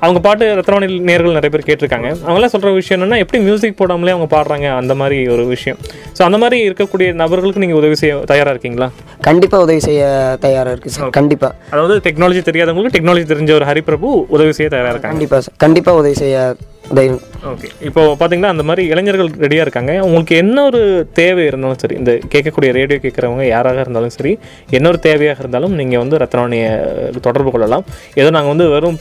அவங்க 0.04 0.20
பாட்டு 0.28 0.46
ரத்னவாணி 0.62 0.92
நேர்கள் 1.12 1.38
நிறைய 1.40 1.52
பேர் 1.56 1.68
கேட்டிருக்காங்க. 1.72 2.12
அவங்களாம் 2.28 2.56
சொல்கிற 2.56 2.76
விஷயம் 2.82 2.98
என்னன்னா 3.00 3.13
என்னன்னா 3.14 3.26
எப்படி 3.26 3.40
மியூசிக் 3.48 3.80
போடாமலே 3.80 4.14
அவங்க 4.16 4.28
பாடுறாங்க? 4.36 4.68
அந்த 4.82 4.94
மாதிரி 5.00 5.18
ஒரு 5.34 5.44
விஷயம். 5.54 5.80
ஸோ 6.18 6.22
அந்த 6.28 6.38
மாதிரி 6.42 6.58
இருக்கக்கூடிய 6.68 7.08
நபர்களுக்கு 7.22 7.62
நீங்கள் 7.64 7.80
உதவி 7.82 7.96
செய்ய 8.02 8.14
தயாராக 8.32 8.54
இருக்கீங்களா? 8.56 8.88
கண்டிப்பாக 9.28 9.66
உதவி 9.66 9.82
செய்ய 9.88 10.04
தயாராக 10.46 10.74
இருக்குது 10.74 10.96
சார். 10.98 11.14
கண்டிப்பாக 11.20 11.54
அதாவது 11.74 11.96
டெக்னாலஜி 12.08 12.42
தெரியாதவங்களுக்கு 12.50 12.96
டெக்னாலஜி 12.98 13.28
தெரிஞ்ச 13.34 13.52
ஒரு 13.60 13.68
ஹரிபிரபு 13.70 14.12
உதவி 14.38 14.54
செய்ய 14.60 14.70
தயாராக 14.76 14.94
இருக்காங்க. 14.96 15.16
கண்டிப்பாக 15.16 15.42
சார். 15.48 15.58
கண்டிப்பாக 15.66 16.02
உதவி 16.04 16.18
செய்ய 16.24 16.38
தைரியம். 16.98 17.22
ஓகே. 17.52 17.68
இப்போ 17.88 18.02
பார்த்தீங்கன்னா 18.20 18.52
அந்த 18.54 18.64
மாதிரி 18.70 18.84
இளைஞர்கள் 18.94 19.30
ரெடியாக 19.44 19.66
இருக்காங்க. 19.66 19.94
உங்களுக்கு 20.08 20.34
என்ன 20.42 20.58
ஒரு 20.70 20.82
தேவை 21.20 21.44
இருந்தாலும் 21.50 21.80
சரி 21.84 21.96
இந்த 22.02 22.12
கேட்கக்கூடிய 22.34 22.70
ரேடியோ 22.78 22.98
கேட்குறவங்க 23.06 23.44
யாராக 23.54 23.84
இருந்தாலும் 23.86 24.14
சரி 24.16 24.32
என்ன 24.78 24.90
ஒரு 24.92 25.00
தேவையாக 25.08 25.42
இருந்தாலும் 25.44 25.74
நீங்கள் 25.80 26.02
வந்து 26.04 26.20
ரத்னவாணியை 26.24 26.70
தொடர்பு 27.28 27.52
கொள்ளலாம். 27.56 27.86
ஏதோ 28.22 28.30
நாங்கள் 28.38 28.54
வந்து 28.54 28.68
வெறும் 28.74 29.00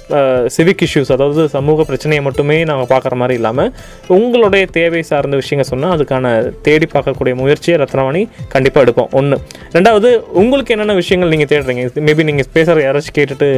சிவிக் 0.57 0.85
இஷ்யூஸ் 0.87 1.13
அதாவது 1.17 1.45
சமூக 1.57 1.87
பிரச்சனையை 1.91 2.23
மட்டுமே 2.29 2.59
நாங்கள் 2.71 2.91
பார்க்குற 2.95 3.17
மாதிரி 3.23 3.37
இல்லாமல் 3.41 3.71
உங்களுடைய 4.19 4.65
தேவை 4.79 5.03
சார்ந்த 5.11 5.41
விஷயங்கள் 5.43 5.71
சொன்னால் 5.73 5.95
அதுக்கான 5.97 6.35
தேடி 6.69 6.89
பார்க்கக்கூடிய 6.95 7.35
முயற்சியை 7.43 7.79
ரத்னவாணி 7.85 8.25
கண்டிப்பாக 8.57 8.87
எடுப்போம். 8.87 9.11
ஒன்று 9.21 9.39
ரெண்டாவது 9.77 10.11
உங்களுக்கு 10.43 10.75
என்னென்ன 10.77 10.97
விஷயங்கள் 11.03 11.35
நீங்கள் 11.35 11.53
தேடுறீங்க? 11.55 11.85
மேபி 12.09 12.29
நீங்கள் 12.31 12.51
பேசுகிற 12.57 12.81
யாராச்சும் 12.87 13.19
கேட்டுட்டு 13.21 13.51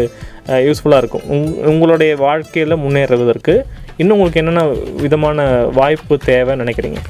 யூஸ்ஃபுல்லாக 0.69 1.03
இருக்கும். 1.03 1.25
உங் 1.35 1.49
உங்களுடைய 1.71 2.13
வாழ்க்கையில் 2.27 2.83
முன்னேறுவதற்கு 2.85 3.55
இன்னும் 3.97 4.17
உங்களுக்கு 4.17 4.41
என்னென்ன 4.41 4.63
விதமான 5.03 5.47
வாய்ப்பு 5.79 6.15
தேவைன்னு 6.27 6.65
நினைக்கிறீங்க? 6.65 7.01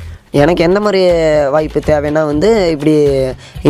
எனக்கு 0.42 0.62
எந்த 0.66 0.78
மாதிரி 0.84 1.00
வாய்ப்பு 1.54 1.80
தேவைன்னா 1.88 2.22
வந்து 2.30 2.48
இப்படி 2.74 2.94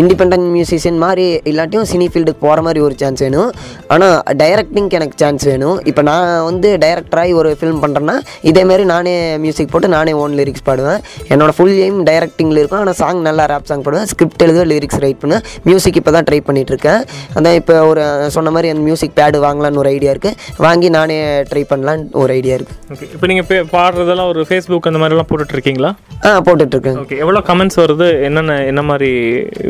இண்டிபெண்ட் 0.00 0.46
மியூசிஷியன் 0.55 1.00
மாதிரி 1.05 1.27
இல்லாட்டியும் 1.50 1.88
சினி 1.90 2.07
ஃபீல்டுக்கு 2.12 2.42
போகிற 2.44 2.62
மாதிரி 2.66 2.81
ஒரு 2.87 2.94
சான்ஸ் 3.03 3.22
வேணும். 3.24 3.50
ஆனால் 3.94 4.14
டைரக்டிங்க்கு 4.42 4.98
எனக்கு 4.98 5.16
சான்ஸ் 5.22 5.44
வேணும். 5.50 5.77
இப்போ 5.90 6.03
நான் 6.09 6.29
வந்து 6.48 6.68
டைரக்டராகி 6.85 7.35
ஒரு 7.40 7.50
ஃபிலிம் 7.61 7.81
பண்ணுறேன்னா 7.85 8.16
இதேமாரி 8.50 8.87
நானே 8.92 9.14
மியூசிக் 9.44 9.72
போட்டு 9.74 9.90
நானே 9.96 10.14
ஓன் 10.22 10.37
லிரிக்ஸ் 10.40 10.66
பாடுவேன். 10.68 11.00
என்னோட 11.33 11.50
ஃபுல் 11.59 11.77
எய்ம் 11.87 12.00
டைரக்டிங்கில் 12.11 12.61
இருக்கும். 12.62 12.81
ஆனால் 12.85 12.98
சாங் 13.03 13.20
நல்லா 13.29 13.46
ரேப் 13.53 13.68
சாங் 13.72 13.85
பாடுவேன். 13.88 14.09
ஸ்கிரிப்ட் 14.12 14.44
எழுத 14.46 14.64
லிரிக்ஸ் 14.72 15.03
ரைட் 15.07 15.20
பண்ணுவேன். 15.24 15.44
மியூசிக் 15.68 16.00
இப்போ 16.03 16.14
தான் 16.18 16.29
ட்ரை 16.31 16.40
பண்ணிகிட்ருக்கேன் 16.48 17.00
அதான் 17.37 17.59
இப்போ 17.61 17.77
ஒரு 17.90 18.05
சொன்ன 18.38 18.55
மாதிரி 18.57 18.70
அந்த 18.74 18.85
மியூசிக் 18.88 19.16
பேடு 19.20 19.44
வாங்கலான்னு 19.46 19.83
ஒரு 19.85 19.92
ஐடியா 19.96 20.14
இருக்குது 20.16 20.38
வாங்கி 20.66 20.90
நானே 20.98 21.20
ட்ரை 21.53 21.64
பண்ணலான்னு 21.74 22.09
ஒரு 22.24 22.33
ஐடியா 22.38 22.57
இருக்குது 22.59 22.92
ஓகே 22.94 23.07
இப்போ 23.14 23.27
நீங்கள் 23.33 23.68
பாடுறதெல்லாம் 23.77 24.33
ஒரு 24.35 24.42
ஃபேஸ்புக் 24.50 24.90
அந்த 24.92 25.03
மாதிரிலாம் 25.05 25.31
போட்டுட்டு 25.31 25.57
இருக்கீங்களா? 25.59 25.92
ஆ 26.27 26.31
போட்டுட்ருக்கேன் 26.54 26.98
ஓகே 27.04 27.20
எவ்வளோ 27.26 27.42
கமெண்ட்ஸ் 27.52 27.80
வருது? 27.84 28.08
என்னென்ன 28.30 28.58
என்ன 28.72 28.84
மாதிரி 28.90 29.12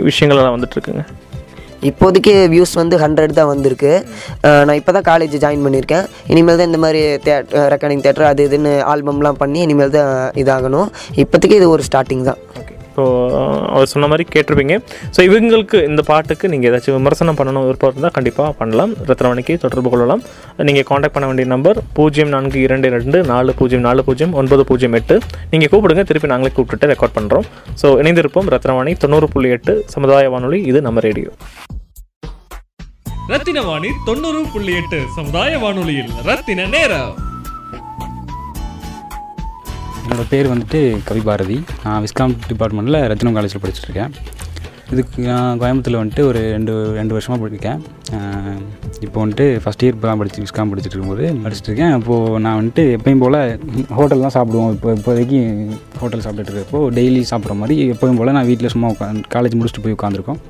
விஷயங்கள் 0.08 0.40
எல்லாம் 0.40 0.56
வந்துட்டு 0.56 0.76
இருக்குங்க 0.78 1.04
இப்போதைக்கு 1.88 2.32
வியூஸ் 2.52 2.70
வந்து 2.80 2.96
ஹண்ட்ரட் 3.02 3.34
தான் 3.38 3.48
வந்திருக்கு. 3.50 3.90
நான் 4.66 4.78
இப்போ 4.78 4.92
தான் 4.96 5.06
காலேஜ் 5.08 5.34
ஜாயின் 5.42 5.64
பண்ணியிருக்கேன். 5.66 6.06
இனிமேல் 6.32 6.58
தான் 6.60 6.70
இந்த 6.70 6.80
மாதிரி 6.84 7.00
தேட் 7.26 7.50
ரெக்கார்டிங் 7.72 8.04
தேட்டர் 8.06 8.28
அது 8.30 8.46
இதுன்னு 8.48 8.72
ஆல்பம்லாம் 8.92 9.40
பண்ணி 9.42 9.60
இனிமேல் 9.66 9.92
தான் 9.96 10.12
இதாகணும். 10.42 10.88
இப்போதைக்கு 11.22 11.58
இது 11.60 11.68
ஒரு 11.74 11.84
ஸ்டார்டிங் 11.88 12.24
தான். 12.30 12.40
இப்போது 12.94 13.38
அவர் 13.74 13.88
சொன்ன 13.92 14.08
மாதிரி 14.10 14.24
கேட்டிருப்பீங்க. 14.34 14.74
ஸோ 15.14 15.20
இவங்களுக்கு 15.28 15.78
இந்த 15.90 16.02
பாட்டுக்கு 16.10 16.50
நீங்கள் 16.52 16.68
ஏதாச்சும் 16.70 16.96
விமர்சனம் 16.98 17.38
பண்ணணும் 17.38 17.64
விருப்பம் 17.68 17.90
இருந்தால் 17.92 18.14
கண்டிப்பாக 18.18 18.50
பண்ணலாம். 18.60 18.92
ரத்னவணிக்கு 19.08 19.54
தொடர்பு 19.64 19.88
கொள்ளலாம். 19.92 20.22
நீங்கள் 20.68 20.86
காண்டாக்ட் 20.90 21.16
பண்ண 21.16 21.28
வேண்டிய 21.30 21.48
நம்பர் 21.54 21.78
பூஜ்ஜியம் 21.98 22.32
நான்கு 22.34 22.60
இரண்டு 22.66 22.92
ரெண்டு 22.96 23.20
நாலு 23.32 23.52
பூஜ்ஜியம் 23.60 23.84
நாலு 23.88 24.04
பூஜ்ஜியம் 24.08 24.36
ஒன்பது 24.42 24.64
பூஜ்ஜியம் 24.70 24.96
எட்டு. 25.00 25.16
நீங்கள் 25.52 25.72
கூப்பிடுங்க 25.74 26.04
திருப்பி 26.10 26.32
நாங்களே 26.34 26.54
கூப்பிட்டுட்டு 26.58 26.92
ரெக்கார்ட் 26.92 27.16
பண்ணுறோம் 27.18 27.46
ஸோ 27.82 27.90
இணைந்திருப்போம். 28.04 28.50
ரத்னவாணி 28.56 28.94
தொண்ணூறு 29.04 29.28
புள்ளி 29.34 29.50
எட்டு 29.58 29.74
சமுதாய 29.96 30.30
வானொலி 30.36 30.60
இது 30.72 30.80
நம்ம 30.88 31.00
ரேடியோ. 31.08 31.32
ரத்தின 33.34 33.60
வாணி 33.70 33.92
தொண்ணூறு 34.08 34.42
புள்ளி 34.54 34.74
எட்டு 34.80 35.00
சமுதாய 35.18 35.58
வானொலியில் 35.66 36.10
ரத்தின 36.30 36.66
நேரம். 36.78 37.14
என்னோடய 40.04 40.26
பேர் 40.32 40.50
வந்துட்டு 40.52 40.80
கவி 41.08 41.20
பாரதி 41.28 41.56
நான் 41.84 42.02
விஸ்காம் 42.04 42.32
டிபார்ட்மெண்ட்டில் 42.48 42.98
ரத்தினம் 43.10 43.36
காலேஜில் 43.36 43.62
படிச்சுட்ருக்கேன். 43.62 44.10
இதுக்கு 44.92 45.20
நான் 45.28 45.58
கோயம்புத்தூரில் 45.60 46.00
வந்துட்டு 46.00 46.22
ஒரு 46.30 46.40
ரெண்டு 46.54 46.72
ரெண்டு 46.96 47.14
வருஷமாக 47.16 47.38
படிக்கேன் 47.44 47.78
இப்போ 49.04 49.18
வந்துட்டு 49.22 49.46
ஃபஸ்ட் 49.62 49.82
இயர் 49.84 49.94
இப்போ 49.96 50.08
தான் 50.08 50.20
படிச்சு 50.20 50.42
விஸ்காம் 50.44 50.70
படிச்சுட்டு 50.72 50.94
இருக்கும்போது 50.96 51.26
படிச்சுட்டு 51.44 51.70
இருக்கேன் 51.70 51.94
அப்போது 51.98 52.40
நான் 52.46 52.58
வந்துட்டு 52.60 52.84
எப்பயும் 52.96 53.22
போல் 53.24 53.38
ஹோட்டல் 53.98 54.24
தான் 54.26 54.34
சாப்பிடுவோம். 54.36 54.72
இப்போ 54.76 54.90
இப்போதைக்கு 54.98 55.40
ஹோட்டல் 56.02 56.24
சாப்பிட்டுட்டு 56.26 56.52
இருக்கப்போ 56.54 56.82
டெய்லி 56.98 57.22
சாப்பிட்ற 57.30 57.56
மாதிரி 57.62 57.76
எப்பயும் 57.94 58.20
போல் 58.20 58.34
நான் 58.38 58.48
வீட்டில் 58.50 58.72
சும்மா 58.74 58.90
உட்காந்து 58.94 59.32
காலேஜ் 59.36 59.56
முடிச்சுட்டு 59.60 59.84
போய் 59.86 59.96
உட்காந்துருக்கோம் 59.98 60.40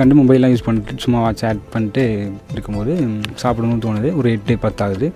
கண்டு 0.00 0.16
மொபைல்லாம் 0.20 0.52
யூஸ் 0.54 0.66
பண்ணிட்டு 0.66 1.04
சும்மா 1.06 1.20
சேட் 1.42 1.62
பண்ணிட்டு 1.76 2.04
இருக்கும்போது 2.56 2.92
சாப்பிடணும்னு 3.44 3.84
தோணுது. 3.86 4.10
ஒரு 4.20 4.28
எட்டு 4.36 4.56
பத்தாகுது. 4.66 5.08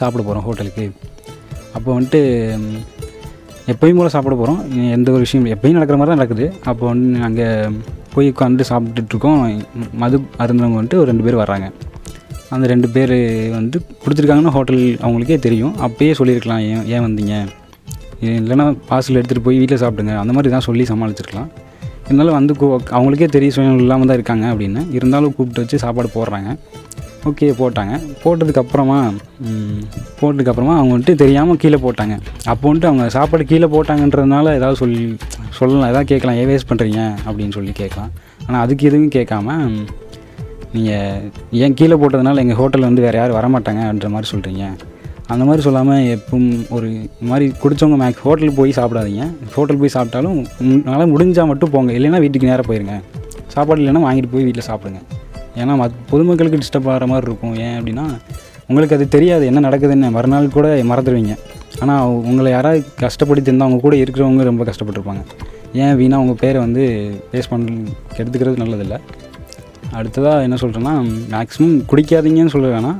சாப்பிட 0.00 0.20
போகிறோம் 0.22 0.46
ஹோட்டலுக்கு. 0.48 0.86
அப்போ 1.74 2.00
வந்துட்டு 2.00 2.58
எப்போயும் 3.66 3.72
எப்பயும் 3.72 3.96
போல் 3.96 4.08
சாப்பிட 4.08 4.34
போகிறோம் 4.34 4.90
எந்த 4.90 5.10
ஒரு 5.10 5.20
விஷயம் 5.20 5.46
எப்பயும் 5.46 5.70
நடக்கிற 5.70 5.96
மாதிரி 5.96 6.16
தான் 6.16 6.16
நடக்குது. 6.16 6.52
அப்போ 6.64 6.86
வந்து 6.86 7.22
அங்கே 7.22 7.76
போய் 8.14 8.30
உட்காந்து 8.30 8.60
சாப்பிட்டுட்ருக்கோம் 8.68 9.62
மது 9.92 10.18
அருந்தவங்க 10.38 10.76
வந்துட்டு 10.76 10.94
ஒரு 10.94 11.04
ரெண்டு 11.04 11.24
பேர் 11.24 11.36
வர்றாங்க. 11.36 11.72
அந்த 12.50 12.66
ரெண்டு 12.66 12.88
பேர் 12.88 13.08
வந்து 13.50 13.80
கொடுத்துருக்காங்கன்னா 14.04 14.48
ஹோட்டல் 14.48 14.98
அவங்களுக்கே 15.02 15.38
தெரியும். 15.38 15.74
அப்பயே 15.76 16.12
சொல்லியிருக்கலாம் 16.12 16.58
ஏன் 16.58 16.86
ஏன் 16.86 17.00
வந்தீங்க? 17.00 17.46
இல்லைன்னா 18.20 18.76
பார்சல் 18.90 19.12
எடுத்துகிட்டு 19.12 19.38
போய் 19.42 19.58
வீட்டில் 19.58 19.78
சாப்பிடுங்க. 19.78 20.16
அந்த 20.16 20.32
மாதிரி 20.32 20.48
தான் 20.48 20.60
சொல்லி 20.60 20.82
சமாளிச்சிருக்கலாம். 20.82 21.48
இருந்தாலும் 22.04 22.32
வந்து 22.32 22.54
கூ- 22.54 22.78
அவங்களுக்கே 22.90 23.28
தெரியும் 23.28 23.54
சுயம் 23.54 23.76
இல்லாமல் 23.76 24.06
தான் 24.06 24.14
இருக்காங்க 24.14 24.46
அப்படின்னு. 24.46 24.86
இருந்தாலும் 24.90 25.34
கூப்பிட்டு 25.34 25.60
வச்சு 25.60 25.78
சாப்பாடு 25.78 26.08
போடுறாங்க. 26.14 26.56
ஓகே 27.28 27.46
போட்டாங்க. 27.60 27.94
போட்டதுக்கப்புறமா 28.22 28.98
போட்டதுக்கப்புறமா 30.20 30.74
அவங்க 30.78 30.92
வந்துட்டு 30.94 31.14
தெரியாமல் 31.22 31.60
கீழே 31.62 31.78
போட்டாங்க. 31.84 32.14
அப்போ 32.52 32.64
வந்துட்டு 32.68 32.90
அவங்க 32.90 33.04
சாப்பாடு 33.16 33.44
கீழே 33.52 33.68
போட்டாங்கன்றதுனால 33.74 34.54
ஏதாவது 34.58 34.80
சொல்லி 34.82 35.02
சொல்லலாம். 35.58 35.90
ஏதாவது 35.92 36.10
கேட்கலாம். 36.12 36.38
ஏன் 36.40 36.50
வேஸ்ட் 36.52 36.70
பண்ணுறீங்க 36.70 37.02
அப்படின்னு 37.26 37.56
சொல்லி 37.58 37.74
கேட்கலாம். 37.82 38.10
ஆனால் 38.46 38.62
அதுக்கு 38.64 38.88
எதுவும் 38.90 39.14
கேட்காம 39.18 39.56
நீங்கள் 40.74 41.22
ஏன் 41.64 41.78
கீழே 41.80 41.96
போட்டதுனால 42.02 42.42
எங்கள் 42.44 42.60
ஹோட்டலில் 42.60 42.88
வந்து 42.90 43.06
வேறு 43.06 43.18
யாரும் 43.20 43.38
வரமாட்டாங்கன்ற 43.40 44.08
மாதிரி 44.14 44.30
சொல்கிறீங்க 44.34 44.64
அந்த 45.32 45.42
மாதிரி 45.48 45.62
சொல்லாமல் 45.66 46.06
எப்பவும் 46.14 46.48
ஒரு 46.76 46.88
மாதிரி 47.28 47.46
குடித்தவங்க 47.60 47.98
மேக்ஸ் 48.00 48.24
ஹோட்டலுக்கு 48.24 48.58
போய் 48.60 48.78
சாப்பிடாதீங்க. 48.78 49.24
ஹோட்டல் 49.54 49.80
போய் 49.82 49.96
சாப்பிட்டாலும் 49.96 50.38
நல்லா 50.88 51.06
முடிஞ்சால் 51.12 51.48
மட்டும் 51.50 51.72
போங்க. 51.74 51.92
இல்லைன்னா 51.98 52.22
வீட்டுக்கு 52.24 52.50
நேராக 52.50 52.66
போயிருங்க. 52.70 52.96
சாப்பாடு 53.54 53.80
இல்லைன்னா 53.82 54.02
வாங்கிட்டு 54.08 54.32
போய் 54.32 54.46
வீட்டில் 54.48 54.70
சாப்பிடுங்க. 54.70 55.00
ஏன்னா 55.60 55.74
மத் 55.82 55.98
பொதுமக்களுக்கு 56.10 56.60
டிஸ்டர்ப் 56.62 56.88
ஆகிற 56.92 57.06
மாதிரி 57.06 57.26
இருக்கும். 57.30 57.54
ஏன் 57.64 57.76
அப்படின்னா 57.78 58.06
உங்களுக்கு 58.68 58.96
அது 58.96 59.06
தெரியாது 59.08 59.44
என்ன 59.46 59.62
நடக்குதுன்னு. 59.68 60.10
மறுநாள் 60.10 60.54
கூட 60.56 60.68
மறந்துடுவீங்க 60.90 61.34
ஆனால் 61.80 62.06
உங்களை 62.28 62.52
யாராவது 62.52 62.86
கஷ்டப்படுத்தி 63.00 63.50
இருந்தால் 63.50 63.68
அவங்க 63.68 63.82
கூட 63.86 63.96
இருக்கிறவங்க 63.96 64.42
ரொம்ப 64.50 64.64
கஷ்டப்பட்டுருப்பாங்க. 64.64 65.22
ஏன் 65.72 65.96
வீணாக 65.96 66.22
உங்கள் 66.22 66.40
பேரை 66.40 66.58
வந்து 66.60 66.84
பேஸ் 67.32 67.50
பண்ண 67.50 67.72
எடுத்துக்கிறது 68.16 68.62
நல்லதில்லை. 68.62 68.98
அடுத்ததாக 69.92 70.42
என்ன 70.42 70.56
சொல்கிறேன்னா 70.60 70.94
மேக்ஸிமம் 71.34 71.74
குடிக்காதீங்கன்னு 71.90 72.54
சொல்ல 72.54 72.68
வேணாம். 72.76 72.98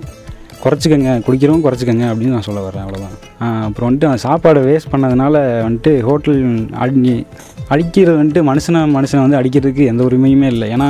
குறைச்சிக்கங்க 0.65 1.11
குடிக்கிறவங்க 1.27 1.65
குறைச்சிக்கங்க 1.67 2.05
அப்படின்னு 2.11 2.35
நான் 2.35 2.47
சொல்ல 2.47 2.61
வரேன் 2.67 2.85
அவ்வளோதான் 2.85 3.17
அப்புறம் 3.65 3.89
வந்துட்டு 3.89 4.09
அந்த 4.11 4.21
சாப்பாடை 4.27 4.61
வேஸ்ட் 4.69 4.93
பண்ணதுனால 4.93 5.43
வந்துட்டு 5.67 5.93
ஹோட்டல் 6.01 6.41
அடி 6.85 7.27
அடிக்கிறது 7.69 8.17
வந்துட்டு 8.23 8.43
மனுஷனை 8.51 8.81
மனுஷனை 8.97 9.21
வந்து 9.27 9.41
அடிக்கிறதுக்கு 9.41 9.85
எந்த 9.93 10.05
உரிமையுமே 10.05 10.49
இல்லை. 10.55 10.69
ஏன்னா 10.71 10.89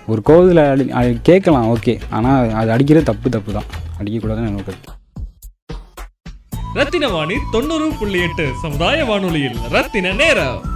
ஒரு 0.06 0.22
கோவிலில் 0.22 0.70
அடி 0.70 0.82
அடி- 0.82 1.20
கேட்கலாம் 1.22 1.76
ஓகே. 1.76 2.00
ஆனால் 2.10 2.52
அது 2.52 2.70
அடிக்கிறது 2.70 3.04
தப்பு 3.04 3.30
தப்பு 3.30 3.52
தான். 3.52 3.62
அடிக்கக்கூடாதுன்னு 4.02 4.46
எனக்கு 4.46 4.74
ரத்தின 6.74 7.08
வாணி 7.08 7.34
தொண்ணூறு 7.52 7.90
புள்ளி 7.98 8.20
எட்டு 8.22 8.50
சமுதாய 8.62 9.04
வானொலியில் 9.04 9.56
ரத்தின 9.70 10.12
நேரம். 10.12 10.73